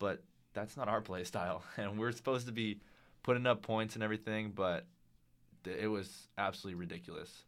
But 0.00 0.24
that's 0.52 0.76
not 0.76 0.88
our 0.88 1.00
play 1.00 1.22
style. 1.22 1.62
And 1.76 1.96
we're 1.96 2.10
supposed 2.10 2.46
to 2.46 2.52
be 2.52 2.80
putting 3.22 3.46
up 3.46 3.62
points 3.62 3.94
and 3.94 4.02
everything, 4.02 4.50
but 4.50 4.86
it 5.64 5.86
was 5.86 6.28
absolutely 6.36 6.80
ridiculous. 6.80 7.44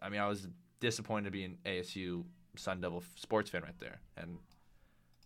I- 0.00 0.08
mean, 0.08 0.20
I 0.20 0.28
was 0.28 0.48
disappointed 0.80 1.24
to 1.24 1.30
be 1.30 1.44
an 1.44 1.58
ASU 1.66 2.24
Sun 2.56 2.80
Devil 2.80 3.02
sports 3.16 3.50
fan 3.50 3.62
right 3.62 3.78
there. 3.78 4.00
And 4.16 4.38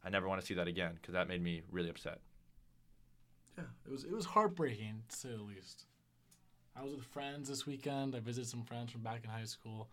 I 0.05 0.11
never 0.11 0.27
want 0.29 0.41
to 0.41 0.47
see 0.47 0.55
that 0.55 0.67
again 0.67 0.93
because 0.95 1.13
that 1.13 1.29
made 1.29 1.43
me 1.43 1.63
really 1.71 1.91
upset. 1.91 2.19
Yeah, 3.57 3.65
it 3.87 3.91
was 3.91 4.05
it 4.05 4.13
was 4.13 4.25
heartbreaking 4.25 5.03
to 5.09 5.17
say 5.17 5.29
the 5.29 5.43
least. 5.43 5.85
I 6.77 6.83
was 6.83 6.95
with 6.95 7.05
friends 7.05 7.49
this 7.49 7.67
weekend. 7.67 8.15
I 8.15 8.21
visited 8.21 8.49
some 8.49 8.63
friends 8.63 8.91
from 8.93 9.03
back 9.03 9.23
in 9.25 9.31
high 9.31 9.45
school, 9.45 9.89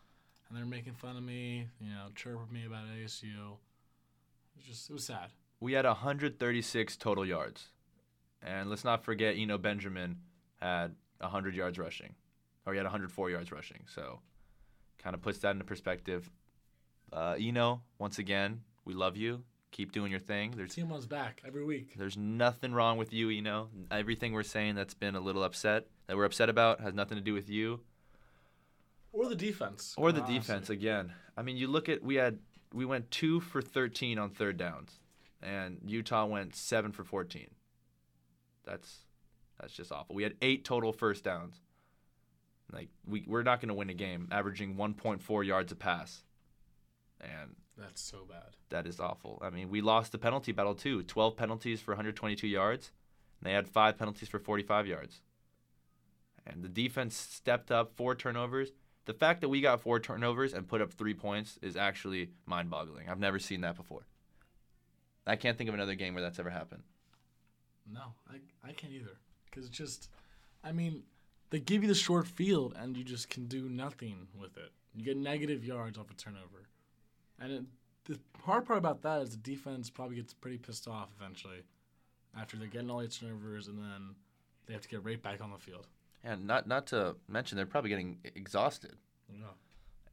and 0.47 0.57
they 0.57 0.61
were 0.61 0.69
making 0.69 0.93
fun 0.93 1.17
of 1.17 1.23
me, 1.23 1.67
you 1.81 1.89
know, 1.89 2.07
chirping 2.15 2.53
me 2.53 2.65
about 2.65 2.85
ASU. 2.97 3.25
It 3.25 4.57
was 4.57 4.65
just 4.65 4.89
it 4.89 4.93
was 4.93 5.03
sad. 5.03 5.31
We 5.59 5.73
had 5.73 5.85
136 5.85 6.97
total 6.97 7.25
yards, 7.25 7.69
and 8.43 8.69
let's 8.69 8.83
not 8.83 9.03
forget, 9.03 9.35
Eno 9.37 9.57
Benjamin 9.57 10.17
had 10.61 10.95
100 11.19 11.55
yards 11.55 11.79
rushing, 11.79 12.13
or 12.65 12.73
he 12.73 12.77
had 12.77 12.85
104 12.85 13.29
yards 13.31 13.51
rushing. 13.51 13.81
So, 13.87 14.19
kind 14.99 15.15
of 15.15 15.21
puts 15.21 15.39
that 15.39 15.51
into 15.51 15.63
perspective. 15.65 16.29
Uh, 17.11 17.35
Eno, 17.39 17.81
once 17.97 18.19
again, 18.19 18.61
we 18.85 18.93
love 18.93 19.17
you. 19.17 19.43
Keep 19.71 19.91
doing 19.91 20.11
your 20.11 20.19
thing. 20.19 20.53
There's 20.55 20.75
Team 20.75 20.89
one's 20.89 21.05
back 21.07 21.41
every 21.45 21.63
week. 21.65 21.95
There's 21.97 22.17
nothing 22.17 22.73
wrong 22.73 22.97
with 22.97 23.11
you, 23.11 23.29
Eno. 23.29 23.69
Everything 23.91 24.33
we're 24.33 24.43
saying 24.43 24.75
that's 24.75 24.93
been 24.93 25.15
a 25.15 25.19
little 25.19 25.43
upset, 25.43 25.87
that 26.07 26.15
we're 26.15 26.25
upset 26.25 26.49
about, 26.49 26.81
has 26.81 26.93
nothing 26.93 27.17
to 27.17 27.23
do 27.23 27.33
with 27.33 27.49
you 27.49 27.81
Or 29.11 29.27
the 29.27 29.35
defense. 29.35 29.93
or 29.97 30.11
the 30.11 30.19
honestly. 30.21 30.39
defense. 30.39 30.69
Again, 30.69 31.13
I 31.35 31.41
mean, 31.41 31.57
you 31.57 31.67
look 31.67 31.89
at 31.89 32.01
we 32.03 32.15
had 32.15 32.39
we 32.73 32.85
went 32.85 33.09
two 33.11 33.39
for 33.39 33.61
13 33.61 34.17
on 34.17 34.29
third 34.29 34.57
downs, 34.57 34.99
and 35.41 35.79
Utah 35.85 36.25
went 36.25 36.55
seven 36.55 36.91
for 36.91 37.03
14. 37.03 37.47
That's 38.65 38.99
that's 39.59 39.73
just 39.73 39.91
awful. 39.91 40.15
We 40.15 40.23
had 40.23 40.35
eight 40.41 40.63
total 40.65 40.91
first 40.93 41.23
downs. 41.23 41.61
Like 42.71 42.89
we 43.07 43.23
we're 43.27 43.43
not 43.43 43.59
going 43.61 43.69
to 43.69 43.73
win 43.75 43.89
a 43.89 43.93
game 43.93 44.27
averaging 44.31 44.75
1.4 44.75 45.45
yards 45.45 45.71
a 45.71 45.75
pass, 45.75 46.23
and 47.21 47.55
That's 47.77 48.01
so 48.01 48.25
bad. 48.29 48.55
that 48.69 48.85
is 48.85 48.99
awful. 48.99 49.41
I 49.43 49.49
mean, 49.49 49.69
we 49.69 49.81
lost 49.81 50.11
the 50.11 50.17
penalty 50.17 50.51
battle 50.51 50.75
too. 50.75 51.03
12 51.03 51.37
penalties 51.37 51.79
for 51.81 51.91
122 51.91 52.47
yards. 52.47 52.91
And 53.39 53.47
they 53.49 53.53
had 53.53 53.67
five 53.67 53.97
penalties 53.97 54.27
for 54.29 54.39
45 54.39 54.87
yards. 54.87 55.21
And 56.45 56.63
the 56.63 56.69
defense 56.69 57.15
stepped 57.15 57.71
up, 57.71 57.95
four 57.95 58.15
turnovers. 58.15 58.69
The 59.05 59.13
fact 59.13 59.41
that 59.41 59.49
we 59.49 59.61
got 59.61 59.79
four 59.81 59.99
turnovers 59.99 60.53
and 60.53 60.67
put 60.67 60.81
up 60.81 60.91
three 60.91 61.13
points 61.13 61.57
is 61.61 61.77
actually 61.77 62.31
mind 62.45 62.69
boggling. 62.69 63.07
I've 63.09 63.19
never 63.19 63.37
seen 63.39 63.61
that 63.61 63.75
before. 63.75 64.07
I 65.27 65.35
can't 65.35 65.57
think 65.57 65.67
of 65.67 65.73
another 65.73 65.95
game 65.95 66.13
where 66.13 66.23
that's 66.23 66.39
ever 66.39 66.49
happened. 66.49 66.83
No, 67.91 68.13
I 68.29 68.35
I 68.67 68.71
can't 68.73 68.93
either. 68.93 69.17
Because 69.45 69.67
it's 69.67 69.77
just, 69.77 70.09
I 70.63 70.71
mean, 70.71 71.03
they 71.49 71.59
give 71.59 71.81
you 71.83 71.87
the 71.87 71.95
short 71.95 72.27
field 72.27 72.75
and 72.79 72.95
you 72.97 73.03
just 73.03 73.29
can 73.29 73.45
do 73.47 73.69
nothing 73.69 74.27
with 74.39 74.57
it. 74.57 74.71
You 74.95 75.03
get 75.03 75.17
negative 75.17 75.63
yards 75.63 75.97
off 75.97 76.09
a 76.11 76.13
turnover, 76.15 76.67
and 77.39 77.51
it, 77.51 77.63
the 78.05 78.19
hard 78.43 78.65
part 78.65 78.79
about 78.79 79.01
that 79.03 79.21
is 79.21 79.31
the 79.31 79.37
defense 79.37 79.89
probably 79.89 80.15
gets 80.15 80.33
pretty 80.33 80.57
pissed 80.57 80.87
off 80.87 81.09
eventually, 81.19 81.63
after 82.37 82.57
they're 82.57 82.67
getting 82.67 82.89
all 82.89 82.99
these 82.99 83.17
turnovers 83.17 83.67
and 83.67 83.77
then 83.77 84.15
they 84.65 84.73
have 84.73 84.81
to 84.81 84.89
get 84.89 85.03
right 85.05 85.21
back 85.21 85.41
on 85.41 85.51
the 85.51 85.57
field. 85.57 85.87
And 86.23 86.45
not 86.45 86.67
not 86.67 86.87
to 86.87 87.15
mention 87.27 87.55
they're 87.57 87.65
probably 87.65 87.89
getting 87.89 88.17
exhausted. 88.35 88.95
Yeah. 89.31 89.45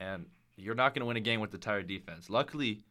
and 0.01 0.27
you're 0.57 0.75
not 0.75 0.95
going 0.95 1.01
to 1.01 1.07
win 1.07 1.17
a 1.17 1.21
game 1.21 1.41
with 1.41 1.51
the 1.51 1.59
tired 1.59 1.87
defense. 1.89 2.29
Luckily, 2.31 2.85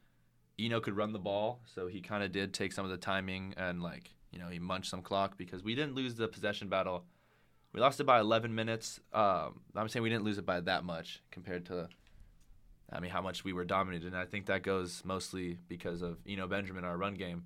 Eno 0.60 0.80
could 0.80 0.96
run 0.96 1.14
the 1.14 1.20
ball, 1.20 1.62
so 1.66 1.88
he 1.88 2.02
kind 2.02 2.24
of 2.24 2.32
did 2.32 2.54
take 2.54 2.74
some 2.74 2.86
of 2.86 2.92
the 2.92 2.98
timing 2.98 3.54
and 3.58 3.82
like 3.82 4.12
you 4.32 4.40
know 4.40 4.48
he 4.48 4.60
munched 4.60 4.90
some 4.90 5.02
clock 5.02 5.38
because 5.38 5.64
we 5.64 5.76
didn't 5.76 5.96
lose 5.96 6.16
the 6.16 6.28
possession 6.28 6.70
battle. 6.70 7.06
We 7.74 7.82
lost 7.82 8.00
it 8.00 8.04
by 8.04 8.20
11 8.20 8.54
minutes. 8.54 9.00
Um, 9.12 9.62
I'm 9.76 9.90
saying 9.90 10.04
we 10.04 10.10
didn't 10.10 10.24
lose 10.24 10.38
it 10.38 10.46
by 10.46 10.60
that 10.62 10.84
much 10.84 11.24
compared 11.32 11.66
to, 11.66 11.90
I 12.92 13.00
mean, 13.00 13.10
how 13.10 13.22
much 13.22 13.44
we 13.44 13.52
were 13.52 13.66
dominated. 13.66 14.06
And 14.06 14.16
I 14.16 14.26
think 14.26 14.46
that 14.46 14.62
goes 14.62 15.02
mostly 15.04 15.58
because 15.68 16.04
of 16.04 16.20
Eno 16.28 16.48
Benjamin, 16.48 16.84
our 16.84 16.96
run 16.96 17.16
game. 17.16 17.46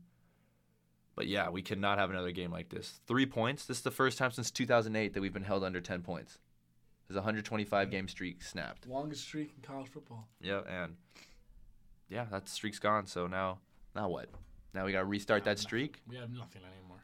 But 1.16 1.28
yeah, 1.28 1.50
we 1.50 1.62
cannot 1.62 1.98
have 1.98 2.10
another 2.10 2.32
game 2.32 2.52
like 2.52 2.68
this. 2.68 3.00
Three 3.08 3.26
points. 3.26 3.66
This 3.66 3.78
is 3.78 3.84
the 3.84 3.90
first 3.90 4.18
time 4.18 4.32
since 4.32 4.52
2008 4.52 5.14
that 5.14 5.22
we've 5.22 5.34
been 5.34 5.46
held 5.46 5.64
under 5.64 5.80
10 5.80 6.02
points. 6.02 6.40
There's 7.08 7.16
a 7.16 7.22
125 7.22 7.90
game 7.90 8.10
streak 8.10 8.44
snapped. 8.44 8.86
Longest 8.86 9.24
streak 9.24 9.54
in 9.56 9.62
college 9.62 9.88
football. 9.88 10.28
Yeah, 10.42 10.60
and 10.70 10.98
yeah, 12.10 12.26
that 12.32 12.50
streak's 12.50 12.80
gone. 12.80 13.06
So 13.08 13.28
now, 13.28 13.60
now 13.96 14.10
what? 14.10 14.30
Now 14.74 14.86
we 14.86 14.92
got 14.92 15.00
to 15.00 15.06
restart 15.06 15.44
that 15.46 15.60
streak, 15.60 16.02
We 16.08 16.18
have 16.18 16.30
nothing 16.32 16.62
anymore, 16.64 17.04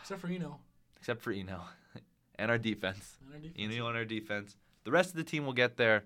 except 0.00 0.20
for 0.20 0.28
Eno 0.28 0.60
except 1.00 1.22
for 1.22 1.32
Eno 1.32 1.62
and 2.36 2.50
our 2.50 2.58
defense. 2.58 3.16
and 3.24 3.34
our 3.34 3.40
defense. 3.40 3.56
Eno 3.58 3.88
and 3.88 3.96
our 3.96 4.04
defense. 4.04 4.56
The 4.84 4.90
rest 4.90 5.10
of 5.10 5.16
the 5.16 5.24
team 5.24 5.44
will 5.46 5.52
get 5.52 5.76
their 5.76 6.04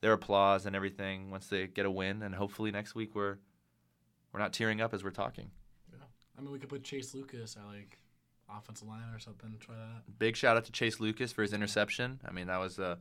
their 0.00 0.12
applause 0.12 0.66
and 0.66 0.76
everything 0.76 1.30
once 1.30 1.46
they 1.48 1.66
get 1.66 1.86
a 1.86 1.90
win, 1.90 2.22
and 2.22 2.34
hopefully 2.34 2.70
next 2.70 2.94
week 2.94 3.14
we're 3.14 3.38
we're 4.32 4.40
not 4.40 4.52
tearing 4.52 4.80
up 4.80 4.92
as 4.94 5.02
we're 5.02 5.10
talking. 5.10 5.50
Yeah, 5.90 6.04
I 6.38 6.42
mean, 6.42 6.50
we 6.50 6.58
could 6.58 6.68
put 6.68 6.84
Chase 6.84 7.14
Lucas 7.14 7.56
at 7.56 7.66
like 7.66 7.98
offensive 8.50 8.86
line 8.88 9.08
or 9.14 9.18
something. 9.18 9.56
Try 9.60 9.74
that. 9.74 10.18
Big 10.18 10.36
shout 10.36 10.56
out 10.56 10.64
to 10.66 10.72
Chase 10.72 11.00
Lucas 11.00 11.32
for 11.32 11.42
his 11.42 11.52
interception. 11.52 12.20
I 12.26 12.32
mean, 12.32 12.46
that 12.48 12.58
was 12.58 12.78
uh, 12.78 12.96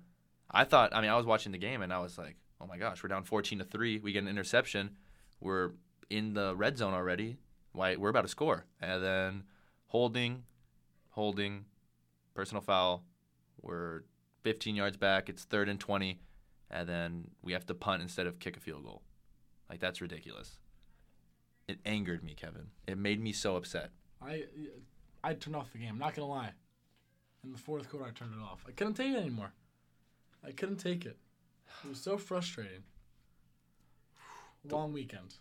I 0.49 0.63
thought. 0.63 0.95
I 0.95 1.01
mean, 1.01 1.09
I 1.09 1.17
was 1.17 1.25
watching 1.25 1.51
the 1.51 1.57
game 1.57 1.81
and 1.81 1.91
I 1.91 1.99
was 1.99 2.17
like, 2.17 2.37
oh 2.63 2.67
my 2.67 2.77
gosh, 2.77 3.03
we're 3.03 3.09
down 3.09 3.23
14 3.23 3.59
to 3.59 3.65
three. 3.65 3.99
We 3.99 4.11
get 4.13 4.23
an 4.23 4.29
interception. 4.29 4.91
We're 5.41 5.71
in 6.09 6.33
the 6.33 6.55
red 6.55 6.77
zone 6.77 6.93
already. 6.93 7.37
Why 7.73 7.95
we're 7.95 8.09
about 8.09 8.21
to 8.21 8.27
score, 8.27 8.65
and 8.79 9.03
then 9.03 9.43
holding, 9.87 10.43
holding, 11.09 11.65
personal 12.35 12.61
foul. 12.61 13.03
We're 13.61 14.03
15 14.43 14.75
yards 14.75 14.95
back. 14.95 15.27
It's 15.27 15.43
third 15.43 15.69
and 15.69 15.79
20, 15.79 16.19
and 16.69 16.87
then 16.87 17.31
we 17.41 17.53
have 17.53 17.65
to 17.65 17.73
punt 17.73 18.01
instead 18.01 18.27
of 18.27 18.39
kick 18.39 18.55
a 18.57 18.59
field 18.59 18.83
goal. 18.83 19.01
Like 19.69 19.79
that's 19.79 20.01
ridiculous. 20.01 20.59
It 21.67 21.79
angered 21.85 22.23
me, 22.23 22.35
Kevin. 22.35 22.67
It 22.87 22.97
made 22.97 23.21
me 23.21 23.33
so 23.33 23.55
upset. 23.55 23.89
I 24.21 24.43
I 25.23 25.33
turned 25.33 25.55
off 25.55 25.71
the 25.71 25.79
game. 25.79 25.97
Not 25.97 26.15
gonna 26.15 26.27
lie. 26.27 26.51
In 27.43 27.51
the 27.51 27.57
fourth 27.57 27.89
quarter, 27.89 28.05
I 28.05 28.11
turned 28.11 28.33
it 28.33 28.41
off. 28.41 28.63
I 28.67 28.71
couldn't 28.71 28.93
take 28.93 29.13
it 29.13 29.17
anymore. 29.17 29.51
I 30.45 30.51
couldn't 30.51 30.77
take 30.77 31.05
it. 31.05 31.17
It 31.83 31.89
was 31.89 31.99
so 32.01 32.17
frustrating. 32.17 32.83
Long 34.69 34.93
weekend. 34.93 35.35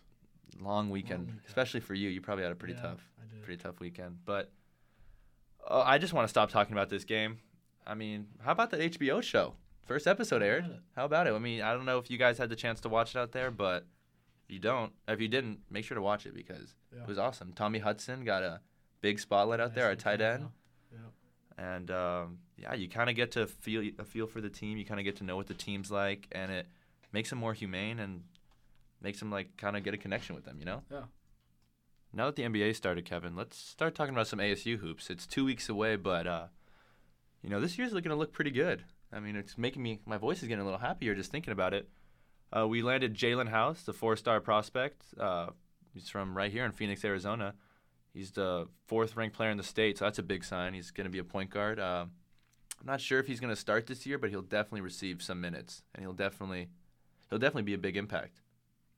long 0.59 0.89
weekend, 0.89 1.21
weekend. 1.27 1.41
especially 1.47 1.79
for 1.79 1.93
you. 1.93 2.09
You 2.09 2.19
probably 2.21 2.43
had 2.43 2.51
a 2.51 2.55
pretty 2.55 2.73
Yeah, 2.75 2.81
tough, 2.81 3.09
pretty 3.43 3.61
tough 3.63 3.79
weekend. 3.79 4.17
But 4.25 4.51
uh, 5.69 5.81
I 5.85 5.97
just 5.97 6.13
want 6.13 6.25
to 6.25 6.29
stop 6.29 6.49
talking 6.51 6.73
about 6.73 6.89
this 6.89 7.05
game. 7.05 7.39
I 7.87 7.93
mean, 7.95 8.27
how 8.41 8.51
about 8.51 8.69
that 8.71 8.79
HBO 8.81 9.21
show? 9.23 9.53
First 9.85 10.07
episode 10.07 10.41
aired. 10.43 10.65
How 10.95 11.05
about 11.05 11.27
it? 11.27 11.33
I 11.33 11.39
mean, 11.39 11.61
I 11.61 11.73
don't 11.73 11.85
know 11.85 11.97
if 11.97 12.09
you 12.11 12.17
guys 12.17 12.37
had 12.37 12.49
the 12.49 12.55
chance 12.55 12.79
to 12.81 12.89
watch 12.89 13.15
it 13.15 13.19
out 13.19 13.31
there, 13.31 13.49
but 13.51 13.85
if 14.47 14.53
you 14.53 14.59
don't, 14.59 14.91
if 15.07 15.19
you 15.21 15.27
didn't, 15.27 15.59
make 15.69 15.85
sure 15.85 15.95
to 15.95 16.01
watch 16.01 16.25
it 16.25 16.33
because 16.35 16.75
Yeah. 16.93 17.01
it 17.03 17.07
was 17.07 17.17
awesome. 17.17 17.53
Tommy 17.53 17.79
Hudson 17.79 18.23
got 18.25 18.43
a 18.43 18.59
big 19.01 19.19
spotlight 19.19 19.59
out 19.61 19.73
there, 19.75 19.85
our 19.85 19.93
Nice 19.93 20.03
tight 20.03 20.21
end, 20.21 20.43
Yeah. 20.43 20.47
And 21.57 21.91
um, 21.91 22.39
yeah, 22.57 22.73
you 22.73 22.87
kind 22.89 23.09
of 23.09 23.15
get 23.15 23.31
to 23.33 23.47
feel 23.47 23.89
a 23.99 24.03
feel 24.03 24.27
for 24.27 24.41
the 24.41 24.49
team. 24.49 24.77
You 24.77 24.85
kind 24.85 24.99
of 24.99 25.03
get 25.03 25.17
to 25.17 25.23
know 25.23 25.35
what 25.35 25.47
the 25.47 25.53
team's 25.53 25.91
like, 25.91 26.27
and 26.31 26.51
it 26.51 26.67
makes 27.11 27.29
them 27.29 27.39
more 27.39 27.53
humane 27.53 27.99
and 27.99 28.23
makes 29.01 29.19
them 29.19 29.31
like 29.31 29.55
kind 29.57 29.77
of 29.77 29.83
get 29.83 29.93
a 29.93 29.97
connection 29.97 30.35
with 30.35 30.45
them. 30.45 30.57
You 30.59 30.65
know. 30.65 30.81
Yeah. 30.91 31.03
Now 32.15 32.27
that 32.27 32.35
the 32.35 32.43
NBA 32.43 32.75
started, 32.75 33.05
Kevin, 33.05 33.35
let's 33.35 33.57
start 33.57 33.95
talking 33.95 34.13
about 34.13 34.27
some 34.27 34.37
ASU 34.37 34.77
hoops. 34.77 35.09
It's 35.09 35.25
two 35.25 35.45
weeks 35.45 35.67
away, 35.67 35.95
but 35.95 36.27
uh, 36.27 36.45
you 37.41 37.49
know 37.49 37.59
this 37.59 37.77
year's 37.77 37.91
going 37.91 38.03
to 38.03 38.15
look 38.15 38.33
pretty 38.33 38.51
good. 38.51 38.83
I 39.11 39.19
mean, 39.19 39.35
it's 39.35 39.57
making 39.57 39.83
me 39.83 39.99
my 40.05 40.17
voice 40.17 40.41
is 40.41 40.47
getting 40.47 40.61
a 40.61 40.65
little 40.65 40.79
happier 40.79 41.15
just 41.15 41.31
thinking 41.31 41.53
about 41.53 41.73
it. 41.73 41.89
Uh, 42.55 42.67
we 42.67 42.83
landed 42.83 43.15
Jalen 43.15 43.49
House, 43.49 43.81
the 43.81 43.93
four-star 43.93 44.39
prospect. 44.39 45.01
Uh, 45.19 45.47
he's 45.91 46.07
from 46.07 46.37
right 46.37 46.51
here 46.51 46.65
in 46.65 46.71
Phoenix, 46.71 47.03
Arizona. 47.03 47.55
He's 48.13 48.31
the 48.31 48.67
fourth-ranked 48.85 49.35
player 49.35 49.49
in 49.49 49.57
the 49.57 49.63
state, 49.63 49.97
so 49.97 50.05
that's 50.05 50.19
a 50.19 50.23
big 50.23 50.43
sign. 50.43 50.73
He's 50.73 50.91
going 50.91 51.05
to 51.05 51.11
be 51.11 51.17
a 51.17 51.23
point 51.23 51.49
guard. 51.49 51.79
Uh, 51.79 52.05
I'm 52.79 52.85
not 52.85 53.01
sure 53.01 53.19
if 53.19 53.25
he's 53.25 53.39
going 53.39 53.49
to 53.49 53.59
start 53.59 53.87
this 53.87 54.05
year, 54.05 54.17
but 54.17 54.29
he'll 54.29 54.41
definitely 54.41 54.81
receive 54.81 55.23
some 55.23 55.41
minutes, 55.41 55.81
and 55.95 56.03
he'll 56.03 56.13
definitely 56.13 56.69
he'll 57.29 57.39
definitely 57.39 57.63
be 57.63 57.73
a 57.73 57.77
big 57.79 57.97
impact. 57.97 58.41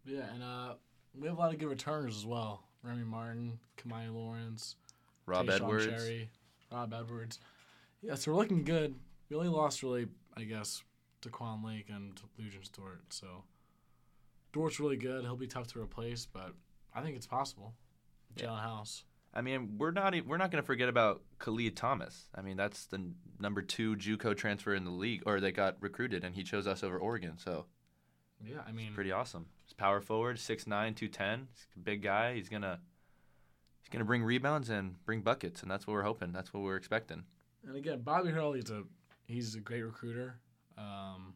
Yeah, 0.05 0.23
and 0.33 0.43
uh, 0.43 0.73
we 1.17 1.27
have 1.27 1.37
a 1.37 1.39
lot 1.39 1.53
of 1.53 1.59
good 1.59 1.69
returners 1.69 2.17
as 2.17 2.25
well. 2.25 2.63
Remy 2.83 3.05
Martin, 3.05 3.59
Kimani 3.77 4.13
Lawrence, 4.13 4.75
Rob 5.25 5.47
Taeshon 5.47 5.55
Edwards. 5.55 5.85
Cherry, 5.85 6.29
Rob 6.71 6.93
Edwards. 6.93 7.39
Yeah, 8.01 8.15
so 8.15 8.31
we're 8.31 8.37
looking 8.37 8.63
good. 8.63 8.95
We 9.29 9.37
only 9.37 9.49
lost 9.49 9.81
really, 9.81 10.07
I 10.35 10.43
guess, 10.43 10.83
to 11.21 11.29
Quan 11.29 11.63
Lake 11.63 11.87
and 11.89 12.19
Lujan 12.39 12.65
Stewart. 12.65 13.01
So 13.09 13.43
Dort's 14.51 14.79
really 14.79 14.97
good. 14.97 15.23
He'll 15.23 15.35
be 15.35 15.47
tough 15.47 15.67
to 15.67 15.79
replace, 15.79 16.25
but 16.25 16.53
I 16.93 17.01
think 17.01 17.15
it's 17.15 17.25
possible. 17.27 17.73
Jalen 18.35 18.61
House. 18.61 19.03
I 19.33 19.41
mean, 19.41 19.77
we're 19.77 19.91
not 19.91 20.15
we're 20.25 20.37
not 20.37 20.49
going 20.51 20.61
to 20.61 20.65
forget 20.65 20.87
about 20.87 21.21
Khalid 21.39 21.75
Thomas. 21.75 22.29
I 22.33 22.41
mean, 22.41 22.55
that's 22.55 22.85
the 22.85 23.11
number 23.39 23.61
two 23.61 23.95
JUCO 23.97 24.35
transfer 24.37 24.73
in 24.73 24.85
the 24.85 24.91
league, 24.91 25.23
or 25.25 25.39
they 25.41 25.51
got 25.51 25.75
recruited, 25.81 26.23
and 26.23 26.33
he 26.35 26.43
chose 26.43 26.67
us 26.67 26.83
over 26.83 26.97
Oregon. 26.97 27.37
So 27.37 27.65
Yeah, 28.41 28.61
I 28.65 28.71
mean, 28.71 28.93
pretty 28.93 29.11
awesome. 29.11 29.47
He's 29.65 29.73
power 29.73 29.99
forward, 29.99 30.37
6'9", 30.37 30.65
210. 30.95 31.47
He's 31.51 31.67
a 31.75 31.79
big 31.79 32.01
guy. 32.01 32.35
He's 32.35 32.47
gonna 32.47 32.79
he's 33.81 33.89
gonna 33.89 34.05
bring 34.05 34.23
rebounds 34.23 34.69
and 34.69 35.03
bring 35.05 35.21
buckets, 35.21 35.61
and 35.61 35.69
that's 35.69 35.85
what 35.85 35.93
we're 35.93 36.03
hoping. 36.03 36.31
That's 36.31 36.53
what 36.53 36.63
we're 36.63 36.77
expecting. 36.77 37.23
and 37.67 37.75
again, 37.75 38.01
Bobby 38.03 38.29
Hurley's 38.29 38.69
a 38.69 38.83
he's 39.25 39.55
a 39.55 39.59
great 39.59 39.81
recruiter. 39.83 40.39
Um, 40.77 41.33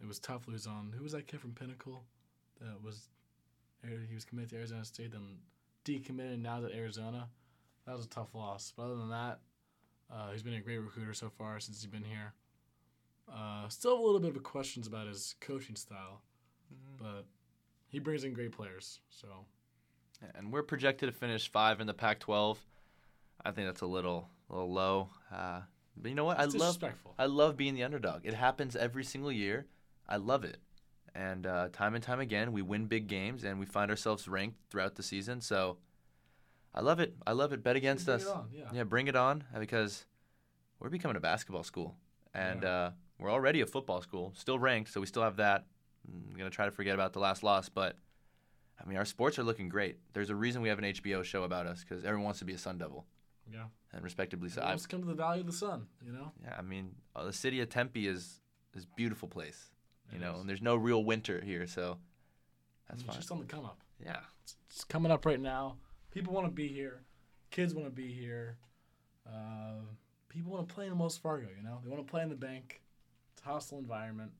it 0.00 0.06
was 0.06 0.18
tough 0.18 0.48
losing 0.48 0.72
on 0.72 0.94
who 0.96 1.02
was 1.02 1.12
that 1.12 1.26
kid 1.26 1.40
from 1.40 1.52
Pinnacle 1.52 2.04
that 2.60 2.82
was 2.82 3.08
He 3.82 4.14
was 4.14 4.24
committed 4.24 4.50
to 4.50 4.56
Arizona 4.56 4.84
State, 4.86 5.12
then 5.12 5.38
decommitted, 5.84 6.40
now 6.40 6.60
to 6.60 6.74
Arizona. 6.74 7.28
That 7.86 7.96
was 7.96 8.04
a 8.06 8.08
tough 8.08 8.34
loss. 8.34 8.72
But 8.76 8.84
other 8.84 8.96
than 8.96 9.10
that, 9.10 9.40
uh, 10.12 10.30
he's 10.32 10.42
been 10.42 10.54
a 10.54 10.60
great 10.60 10.78
recruiter 10.78 11.14
so 11.14 11.30
far 11.30 11.60
since 11.60 11.80
he's 11.82 11.90
been 11.90 12.04
here. 12.04 12.32
Uh, 13.32 13.68
still 13.68 13.98
a 13.98 14.02
little 14.02 14.20
bit 14.20 14.36
of 14.36 14.42
questions 14.42 14.86
about 14.86 15.06
his 15.06 15.34
coaching 15.40 15.76
style, 15.76 16.22
but 16.98 17.24
he 17.88 17.98
brings 17.98 18.24
in 18.24 18.32
great 18.32 18.52
players. 18.52 19.00
So 19.08 19.26
And 20.34 20.52
we're 20.52 20.62
projected 20.62 21.08
to 21.08 21.12
finish 21.12 21.50
five 21.50 21.80
in 21.80 21.86
the 21.86 21.94
Pac-12. 21.94 22.58
I 23.44 23.50
think 23.50 23.66
that's 23.66 23.80
a 23.80 23.86
little, 23.86 24.28
a 24.50 24.54
little 24.54 24.72
low. 24.72 25.08
Uh, 25.32 25.60
but 25.96 26.08
you 26.08 26.14
know 26.14 26.24
what? 26.24 26.40
it's 26.40 26.54
I 26.54 26.58
love. 26.58 26.78
I 27.18 27.26
love 27.26 27.56
being 27.56 27.74
the 27.74 27.84
underdog. 27.84 28.22
It 28.24 28.34
happens 28.34 28.76
every 28.76 29.04
single 29.04 29.32
year. 29.32 29.66
I 30.08 30.16
love 30.16 30.44
it. 30.44 30.58
And 31.14 31.46
uh, 31.46 31.68
time 31.72 31.94
and 31.94 32.02
time 32.02 32.18
again, 32.20 32.52
we 32.52 32.60
win 32.62 32.86
big 32.86 33.06
games 33.06 33.44
and 33.44 33.58
we 33.60 33.66
find 33.66 33.90
ourselves 33.90 34.26
ranked 34.26 34.56
throughout 34.70 34.96
the 34.96 35.02
season. 35.02 35.40
So 35.40 35.78
I 36.74 36.80
love 36.80 36.98
it. 36.98 37.14
I 37.26 37.32
love 37.32 37.52
it. 37.52 37.62
Bet 37.62 37.76
against 37.76 38.06
Bring 38.06 38.16
us. 38.16 38.22
it 38.24 38.28
on, 38.28 38.48
yeah. 38.52 38.64
Yeah, 38.72 38.82
bring 38.84 39.06
it 39.06 39.14
on 39.14 39.44
uh, 39.54 39.60
because 39.60 40.06
we're 40.80 40.88
becoming 40.88 41.16
a 41.16 41.20
basketball 41.20 41.62
school. 41.62 41.96
And 42.34 42.62
Yeah. 42.62 42.68
uh, 42.68 42.90
we're 43.18 43.30
already 43.30 43.60
a 43.60 43.66
football 43.66 44.02
school, 44.02 44.32
still 44.36 44.58
ranked, 44.58 44.90
so 44.92 45.00
we 45.00 45.06
still 45.06 45.22
have 45.22 45.36
that. 45.36 45.66
I'm 46.08 46.34
going 46.36 46.50
to 46.50 46.54
try 46.54 46.64
to 46.64 46.72
forget 46.72 46.94
about 46.94 47.12
the 47.12 47.20
last 47.20 47.44
loss, 47.44 47.68
but 47.68 47.96
I 48.84 48.86
mean, 48.88 48.98
our 48.98 49.04
sports 49.04 49.38
are 49.38 49.44
looking 49.44 49.68
great. 49.68 49.98
There's 50.14 50.30
a 50.30 50.34
reason 50.34 50.62
we 50.62 50.68
have 50.68 50.78
an 50.78 50.84
HBO 50.84 51.22
show 51.22 51.44
about 51.44 51.66
us 51.68 51.84
because 51.84 52.04
everyone 52.04 52.24
wants 52.24 52.40
to 52.40 52.44
be 52.44 52.54
a 52.54 52.58
Sun 52.58 52.78
Devil, 52.78 53.06
yeah. 53.50 53.66
and 53.92 54.02
respectively 54.02 54.48
so. 54.48 54.60
So 54.60 54.66
I, 54.66 54.70
let's 54.70 54.86
come 54.86 55.00
to 55.00 55.06
the 55.06 55.14
Valley 55.14 55.40
of 55.40 55.46
the 55.46 55.52
Sun. 55.52 55.86
You 56.04 56.12
know, 56.12 56.32
yeah, 56.42 56.56
I 56.58 56.62
mean, 56.62 56.96
uh, 57.14 57.24
the 57.24 57.32
city 57.32 57.60
of 57.60 57.68
Tempe 57.68 58.08
is 58.08 58.40
is 58.74 58.84
beautiful 58.84 59.28
place, 59.28 59.70
you 60.14 60.20
know, 60.20 60.36
and 60.40 60.48
there's 60.48 60.62
no 60.62 60.76
real 60.76 61.04
winter 61.04 61.40
here, 61.44 61.66
so 61.66 61.98
that's 62.88 63.00
it's 63.00 63.06
fine. 63.08 63.16
just 63.16 63.30
on 63.32 63.40
the 63.40 63.44
come 63.46 63.64
up. 63.64 63.80
Yeah, 64.04 64.20
It's 64.70 64.84
coming 64.84 65.10
up 65.12 65.26
right 65.26 65.40
now. 65.40 65.76
People 66.10 66.32
want 66.32 66.46
to 66.46 66.52
be 66.52 66.68
here. 66.68 67.02
Kids 67.50 67.74
want 67.74 67.86
to 67.86 67.92
be 67.92 68.12
here. 68.12 68.56
Uh, 69.26 69.80
people 70.28 70.52
want 70.52 70.68
to 70.68 70.74
play 70.74 70.84
in 70.84 70.90
the 70.90 70.96
Wells 70.96 71.16
Fargo. 71.16 71.48
You 71.56 71.62
know, 71.62 71.78
they 71.82 71.90
want 71.90 72.06
to 72.06 72.10
play 72.10 72.22
in 72.22 72.28
the 72.28 72.34
bank. 72.34 72.80
It's 73.32 73.42
a 73.42 73.44
hostile 73.48 73.78
environment. 73.78 74.32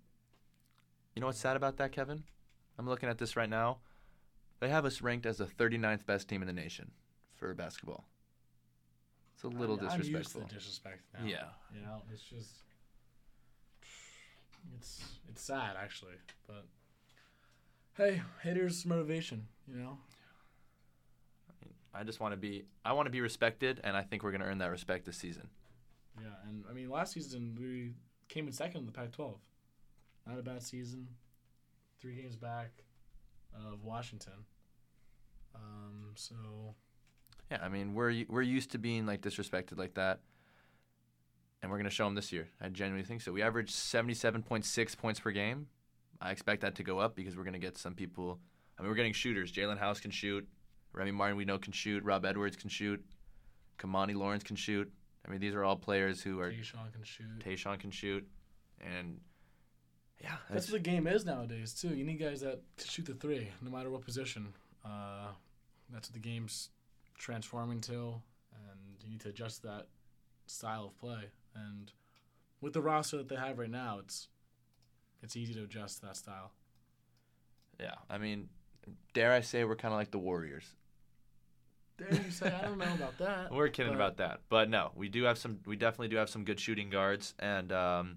you 1.14 1.20
know 1.20 1.26
what's 1.26 1.38
sad 1.38 1.56
about 1.56 1.76
that, 1.78 1.92
Kevin? 1.92 2.24
I'm 2.78 2.88
looking 2.88 3.08
at 3.08 3.18
this 3.18 3.36
right 3.36 3.48
now. 3.48 3.78
They 4.60 4.68
have 4.68 4.84
us 4.84 5.02
ranked 5.02 5.26
as 5.26 5.38
the 5.38 5.46
39th 5.46 6.06
best 6.06 6.28
team 6.28 6.42
in 6.42 6.46
the 6.46 6.52
nation 6.52 6.90
for 7.34 7.52
basketball. 7.54 8.04
It's 9.34 9.42
a 9.44 9.48
little 9.48 9.78
I'm, 9.80 9.88
I'm 9.88 9.98
used 9.98 10.04
to 10.12 10.18
disrespectful. 10.18 10.40
disrespect 10.58 11.00
now. 11.14 11.26
Yeah. 11.26 11.44
You 11.74 11.80
know, 11.82 12.02
it's 12.12 12.22
just 12.22 12.50
it's 14.76 15.02
it's 15.28 15.42
sad 15.42 15.76
actually, 15.80 16.14
but 16.46 16.64
hey, 17.96 18.22
haters 18.42 18.84
motivation. 18.86 19.46
You 19.68 19.76
know, 19.76 19.98
I 21.94 22.02
just 22.04 22.20
want 22.20 22.32
to 22.32 22.36
be 22.36 22.64
I 22.84 22.92
want 22.92 23.06
to 23.06 23.10
be 23.10 23.20
respected, 23.20 23.80
and 23.84 23.96
I 23.96 24.02
think 24.02 24.22
we're 24.22 24.32
gonna 24.32 24.44
earn 24.44 24.58
that 24.58 24.70
respect 24.70 25.06
this 25.06 25.16
season. 25.16 25.48
yeah. 26.20 26.28
And 26.48 26.64
I 26.68 26.72
mean, 26.72 26.90
last 26.90 27.12
season 27.12 27.56
we 27.60 27.92
came 28.28 28.46
in 28.46 28.52
second 28.52 28.80
in 28.80 28.86
the 28.86 28.92
Pac-12. 28.92 29.34
Not 30.26 30.38
a 30.38 30.42
bad 30.42 30.62
season. 30.62 31.08
Three 32.00 32.16
games 32.16 32.36
back 32.36 32.70
of 33.54 33.84
Washington. 33.84 34.44
Um, 35.54 36.12
so 36.16 36.34
Yeah, 37.50 37.58
I 37.62 37.68
mean 37.68 37.94
we're 37.94 38.24
we're 38.28 38.42
used 38.42 38.70
to 38.72 38.78
being 38.78 39.06
like 39.06 39.20
disrespected 39.20 39.78
like 39.78 39.94
that, 39.94 40.20
and 41.64 41.70
we're 41.70 41.78
gonna 41.78 41.88
show 41.88 42.04
them 42.04 42.14
this 42.14 42.30
year. 42.30 42.46
I 42.60 42.68
genuinely 42.68 43.06
think 43.06 43.22
so. 43.22 43.32
We 43.32 43.40
averaged 43.40 43.70
seventy-seven 43.70 44.42
point 44.42 44.66
six 44.66 44.94
points 44.94 45.18
per 45.18 45.30
game. 45.30 45.66
I 46.20 46.30
expect 46.30 46.60
that 46.60 46.74
to 46.74 46.82
go 46.82 46.98
up 46.98 47.16
because 47.16 47.38
we're 47.38 47.44
gonna 47.44 47.58
get 47.58 47.78
some 47.78 47.94
people. 47.94 48.38
I 48.78 48.82
mean, 48.82 48.90
we're 48.90 48.96
getting 48.96 49.14
shooters. 49.14 49.50
Jalen 49.50 49.78
House 49.78 49.98
can 49.98 50.10
shoot. 50.10 50.46
Remy 50.92 51.12
Martin 51.12 51.38
we 51.38 51.46
know 51.46 51.56
can 51.56 51.72
shoot. 51.72 52.04
Rob 52.04 52.26
Edwards 52.26 52.54
can 52.54 52.68
shoot. 52.68 53.02
Kimani 53.78 54.14
Lawrence 54.14 54.44
can 54.44 54.56
shoot. 54.56 54.92
I 55.26 55.30
mean, 55.30 55.40
these 55.40 55.54
are 55.54 55.64
all 55.64 55.74
players 55.74 56.20
who 56.22 56.38
are. 56.38 56.52
Taeshon 56.52 56.92
can 56.92 57.02
shoot. 57.02 57.38
Taeshon 57.42 57.80
can 57.80 57.90
shoot, 57.90 58.28
and 58.82 59.18
yeah, 60.20 60.32
That's 60.50 60.66
that's, 60.66 60.72
what 60.72 60.82
the 60.84 60.90
game 60.90 61.06
is 61.06 61.24
nowadays 61.24 61.72
too. 61.72 61.94
You 61.94 62.04
need 62.04 62.20
guys 62.20 62.42
that 62.42 62.60
can 62.76 62.88
shoot 62.88 63.06
the 63.06 63.14
three, 63.14 63.48
no 63.62 63.70
matter 63.70 63.88
what 63.88 64.04
position. 64.04 64.52
Uh, 64.84 65.28
that's 65.90 66.10
what 66.10 66.12
the 66.12 66.20
game's 66.20 66.68
transforming 67.16 67.80
to, 67.80 68.20
and 68.52 68.80
you 69.02 69.08
need 69.08 69.20
to 69.20 69.30
adjust 69.30 69.62
that 69.62 69.86
style 70.46 70.84
of 70.84 70.98
play. 70.98 71.30
And 71.54 71.92
with 72.60 72.72
the 72.72 72.82
roster 72.82 73.16
that 73.18 73.28
they 73.28 73.36
have 73.36 73.58
right 73.58 73.70
now, 73.70 73.98
it's 74.00 74.28
it's 75.22 75.36
easy 75.36 75.54
to 75.54 75.62
adjust 75.64 76.00
to 76.00 76.06
that 76.06 76.16
style. 76.16 76.52
yeah. 77.80 77.94
I 78.10 78.18
mean, 78.18 78.48
dare 79.14 79.32
I 79.32 79.40
say 79.40 79.64
we're 79.64 79.76
kind 79.76 79.92
of 79.94 79.98
like 79.98 80.10
the 80.10 80.18
Warriors. 80.18 80.66
Dare 81.96 82.12
you 82.24 82.30
say 82.30 82.52
I 82.52 82.62
don't 82.62 82.78
know 82.78 82.92
about 82.92 83.18
that? 83.18 83.52
We're 83.54 83.68
kidding 83.68 83.92
but 83.92 83.96
about 83.96 84.16
that, 84.16 84.40
but 84.48 84.68
no, 84.68 84.90
we 84.96 85.08
do 85.08 85.22
have 85.24 85.38
some. 85.38 85.60
We 85.64 85.76
definitely 85.76 86.08
do 86.08 86.16
have 86.16 86.28
some 86.28 86.44
good 86.44 86.58
shooting 86.58 86.90
guards, 86.90 87.34
and 87.38 87.70
um, 87.70 88.16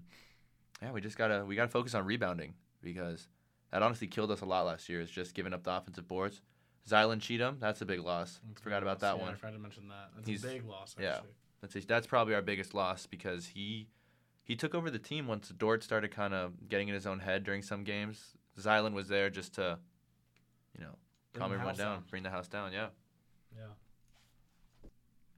yeah, 0.82 0.90
we 0.90 1.00
just 1.00 1.16
gotta 1.16 1.44
we 1.44 1.54
gotta 1.54 1.68
focus 1.68 1.94
on 1.94 2.04
rebounding 2.04 2.54
because 2.82 3.28
that 3.70 3.80
honestly 3.84 4.08
killed 4.08 4.32
us 4.32 4.40
a 4.40 4.46
lot 4.46 4.66
last 4.66 4.88
year. 4.88 5.00
Is 5.00 5.08
just 5.12 5.32
giving 5.32 5.52
up 5.54 5.62
the 5.62 5.70
offensive 5.72 6.08
boards. 6.08 6.40
Zylan 6.90 7.20
Cheatham, 7.20 7.58
that's 7.60 7.80
a 7.80 7.86
big 7.86 8.00
loss. 8.00 8.40
That's 8.48 8.60
Forgot 8.62 8.80
big 8.80 8.82
about 8.88 9.00
loss. 9.02 9.12
that 9.12 9.16
Yeah, 9.18 9.22
one. 9.22 9.32
I 9.32 9.36
forgot 9.36 9.52
to 9.52 9.58
mention 9.60 9.88
that. 9.90 10.10
That's 10.16 10.26
He's- 10.28 10.42
a 10.42 10.46
big 10.48 10.64
loss. 10.66 10.96
Actually. 10.98 11.04
yeah. 11.04 11.20
That's 11.60 11.76
a, 11.76 11.80
that's 11.80 12.06
probably 12.06 12.34
our 12.34 12.42
biggest 12.42 12.74
loss 12.74 13.06
because 13.06 13.46
he 13.46 13.88
he 14.44 14.56
took 14.56 14.74
over 14.74 14.90
the 14.90 14.98
team 14.98 15.26
once 15.26 15.48
Dort 15.50 15.82
started 15.82 16.10
kind 16.10 16.32
of 16.32 16.68
getting 16.68 16.88
in 16.88 16.94
his 16.94 17.06
own 17.06 17.20
head 17.20 17.44
during 17.44 17.62
some 17.62 17.84
games. 17.84 18.34
Zylan 18.58 18.94
was 18.94 19.08
there 19.08 19.30
just 19.30 19.54
to, 19.54 19.78
you 20.76 20.82
know, 20.82 20.94
Bring 21.32 21.42
calm 21.42 21.52
everyone 21.52 21.76
down, 21.76 22.04
bring 22.10 22.22
the 22.22 22.30
house 22.30 22.48
down. 22.48 22.72
Yeah. 22.72 22.88
Yeah. 23.56 23.66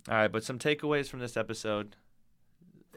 All 0.08 0.14
right, 0.14 0.32
but 0.32 0.44
some 0.44 0.58
takeaways 0.58 1.08
from 1.08 1.20
this 1.20 1.36
episode. 1.36 1.96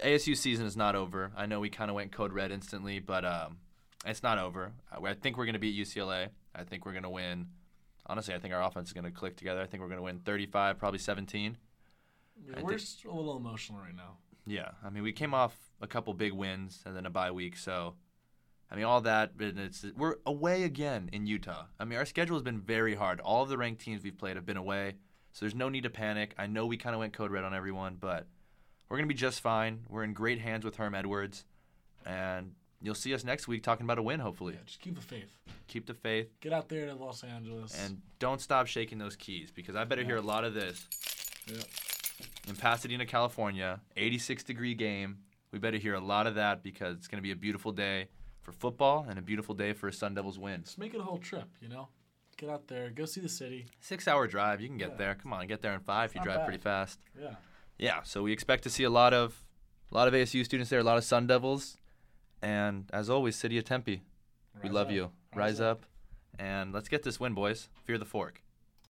ASU 0.04 0.36
season 0.36 0.66
is 0.66 0.78
not 0.78 0.96
over. 0.96 1.32
I 1.36 1.46
know 1.46 1.60
we 1.60 1.70
kind 1.70 1.90
of 1.90 1.96
went 1.96 2.12
code 2.12 2.34
red 2.34 2.52
instantly, 2.52 3.00
but 3.00 3.26
um, 3.26 3.58
it's 4.06 4.24
not 4.24 4.40
over. 4.40 4.72
I 4.92 5.04
I 5.04 5.14
think 5.14 5.38
we're 5.38 5.46
going 5.46 5.54
to 5.54 5.60
beat 5.60 5.76
UCLA. 5.76 6.30
I 6.56 6.64
think 6.64 6.86
we're 6.86 6.94
going 6.94 7.04
to 7.04 7.10
win. 7.10 7.48
Honestly, 8.06 8.34
I 8.34 8.40
think 8.40 8.54
our 8.54 8.62
offense 8.62 8.90
is 8.90 8.94
going 8.94 9.06
to 9.06 9.12
click 9.12 9.36
together. 9.36 9.62
I 9.62 9.66
think 9.66 9.82
we're 9.82 9.88
going 9.88 9.98
to 10.00 10.04
win 10.04 10.20
35, 10.20 10.78
probably 10.78 11.00
17. 11.00 11.58
Yeah, 12.48 12.62
we're 12.62 12.70
think- 12.70 12.82
just 12.82 13.06
a 13.06 13.12
little 13.12 13.38
emotional 13.38 13.80
right 13.80 13.96
now. 13.96 14.18
Yeah, 14.46 14.72
I 14.84 14.90
mean, 14.90 15.04
we 15.04 15.14
came 15.14 15.34
off 15.34 15.56
a 15.82 15.88
couple 15.88 16.14
big 16.14 16.34
wins 16.34 16.82
and 16.86 16.96
then 16.96 17.06
a 17.06 17.10
bye 17.10 17.32
week, 17.32 17.56
so 17.58 17.96
I 18.70 18.76
mean, 18.76 18.84
all 18.86 19.00
that. 19.02 19.38
But 19.38 19.58
it's 19.58 19.86
we're 19.96 20.16
away 20.26 20.64
again 20.64 21.10
in 21.14 21.26
Utah. 21.28 21.66
I 21.80 21.86
mean, 21.86 21.98
our 21.98 22.06
schedule 22.06 22.36
has 22.36 22.44
been 22.44 22.60
very 22.60 22.96
hard. 22.96 23.20
All 23.22 23.44
of 23.44 23.50
the 23.50 23.58
ranked 23.58 23.82
teams 23.82 24.04
we've 24.04 24.18
played 24.18 24.36
have 24.36 24.46
been 24.46 24.58
away, 24.58 24.96
so 25.32 25.46
there's 25.46 25.56
no 25.56 25.70
need 25.70 25.84
to 25.84 25.90
panic. 25.90 26.34
I 26.38 26.48
know 26.48 26.66
we 26.66 26.76
kind 26.78 26.94
of 26.94 27.00
went 27.00 27.14
code 27.14 27.32
red 27.32 27.44
on 27.46 27.54
everyone, 27.54 27.96
but 28.00 28.28
we're 28.90 28.98
gonna 28.98 29.08
be 29.08 29.14
just 29.14 29.40
fine. 29.42 29.86
We're 29.90 30.04
in 30.04 30.14
great 30.14 30.40
hands 30.42 30.66
with 30.66 30.76
Herm 30.76 30.94
Edwards, 30.94 31.46
and 32.06 32.54
you'll 32.82 32.96
see 32.96 33.14
us 33.14 33.24
next 33.24 33.48
week 33.48 33.64
talking 33.64 33.86
about 33.86 33.98
a 33.98 34.04
win. 34.04 34.20
Hopefully, 34.20 34.56
Yeah, 34.56 34.60
just 34.66 34.82
keep 34.82 34.96
the 34.96 35.02
faith. 35.02 35.32
keep 35.68 35.86
the 35.86 35.94
faith 35.94 36.30
Get 36.42 36.52
out 36.52 36.68
there 36.68 36.86
to 36.88 36.96
Los 36.96 37.24
Angeles. 37.24 37.74
and 37.80 38.02
don't 38.20 38.42
stop 38.42 38.68
shaking 38.68 38.98
those 38.98 39.16
keys 39.16 39.52
because 39.52 39.76
I 39.78 39.86
better 39.86 40.04
hear 40.04 40.18
a 40.18 40.22
lot 40.22 40.44
of 40.44 40.54
this 40.54 40.86
yeah. 41.48 41.62
In 42.48 42.56
Pasadena, 42.56 43.06
California, 43.06 43.80
86 43.96 44.44
degree 44.44 44.74
game. 44.76 45.18
We 45.52 45.60
better 45.60 45.78
hear 45.78 45.94
a 45.94 46.00
lot 46.00 46.28
of 46.28 46.36
that 46.36 46.64
because 46.64 46.98
it's 46.98 47.08
going 47.08 47.18
to 47.20 47.24
be 47.24 47.32
a 47.32 47.36
beautiful 47.36 47.72
day 47.72 48.08
for 48.42 48.52
football 48.52 49.06
and 49.08 49.18
a 49.20 49.22
beautiful 49.22 49.56
day 49.56 49.74
for 49.74 49.88
a 49.88 49.94
Sun 49.94 50.16
Devils 50.16 50.40
win. 50.40 50.64
Just 50.64 50.78
make 50.80 50.94
it 50.94 51.00
a 51.00 51.04
whole 51.04 51.20
trip, 51.20 51.46
you 51.62 51.70
know? 51.70 51.88
Get 52.38 52.50
out 52.50 52.68
there, 52.68 52.90
go 52.90 53.06
see 53.06 53.22
the 53.22 53.30
city. 53.30 53.68
Six 53.80 54.08
hour 54.08 54.28
drive, 54.28 54.60
you 54.60 54.68
can 54.68 54.78
get 54.78 54.92
Yeah. 54.92 54.96
there. 54.98 55.16
Come 55.16 55.32
on, 55.34 55.46
get 55.48 55.62
there 55.62 55.74
in 55.74 55.80
five 55.82 56.10
if 56.10 56.16
you 56.16 56.22
drive 56.24 56.40
bad. 56.40 56.46
pretty 56.46 56.60
fast. 56.62 57.00
Yeah. 57.20 57.36
Yeah, 57.78 58.02
so 58.04 58.24
we 58.24 58.32
expect 58.34 58.64
to 58.64 58.70
see 58.70 58.84
a 58.84 58.90
lot 58.90 59.14
of 59.14 59.44
a 59.92 59.96
lot 59.96 60.08
of 60.08 60.14
ASU 60.16 60.44
students 60.44 60.72
there, 60.72 60.80
a 60.80 60.84
lot 60.84 60.98
of 60.98 61.04
Sun 61.04 61.28
Devils, 61.28 61.78
and 62.42 62.90
as 62.92 63.10
always, 63.12 63.36
City 63.36 63.58
of 63.60 63.64
Tempe. 63.66 64.02
we 64.64 64.70
love 64.70 64.88
up. 64.88 64.94
you. 64.94 65.12
Rise, 65.36 65.60
up. 65.62 65.86
and 66.40 66.74
let's 66.74 66.90
get 66.90 67.04
this 67.04 67.20
win, 67.20 67.34
boys. 67.34 67.70
Fear 67.86 67.98
the 68.00 68.06
fork. 68.06 68.42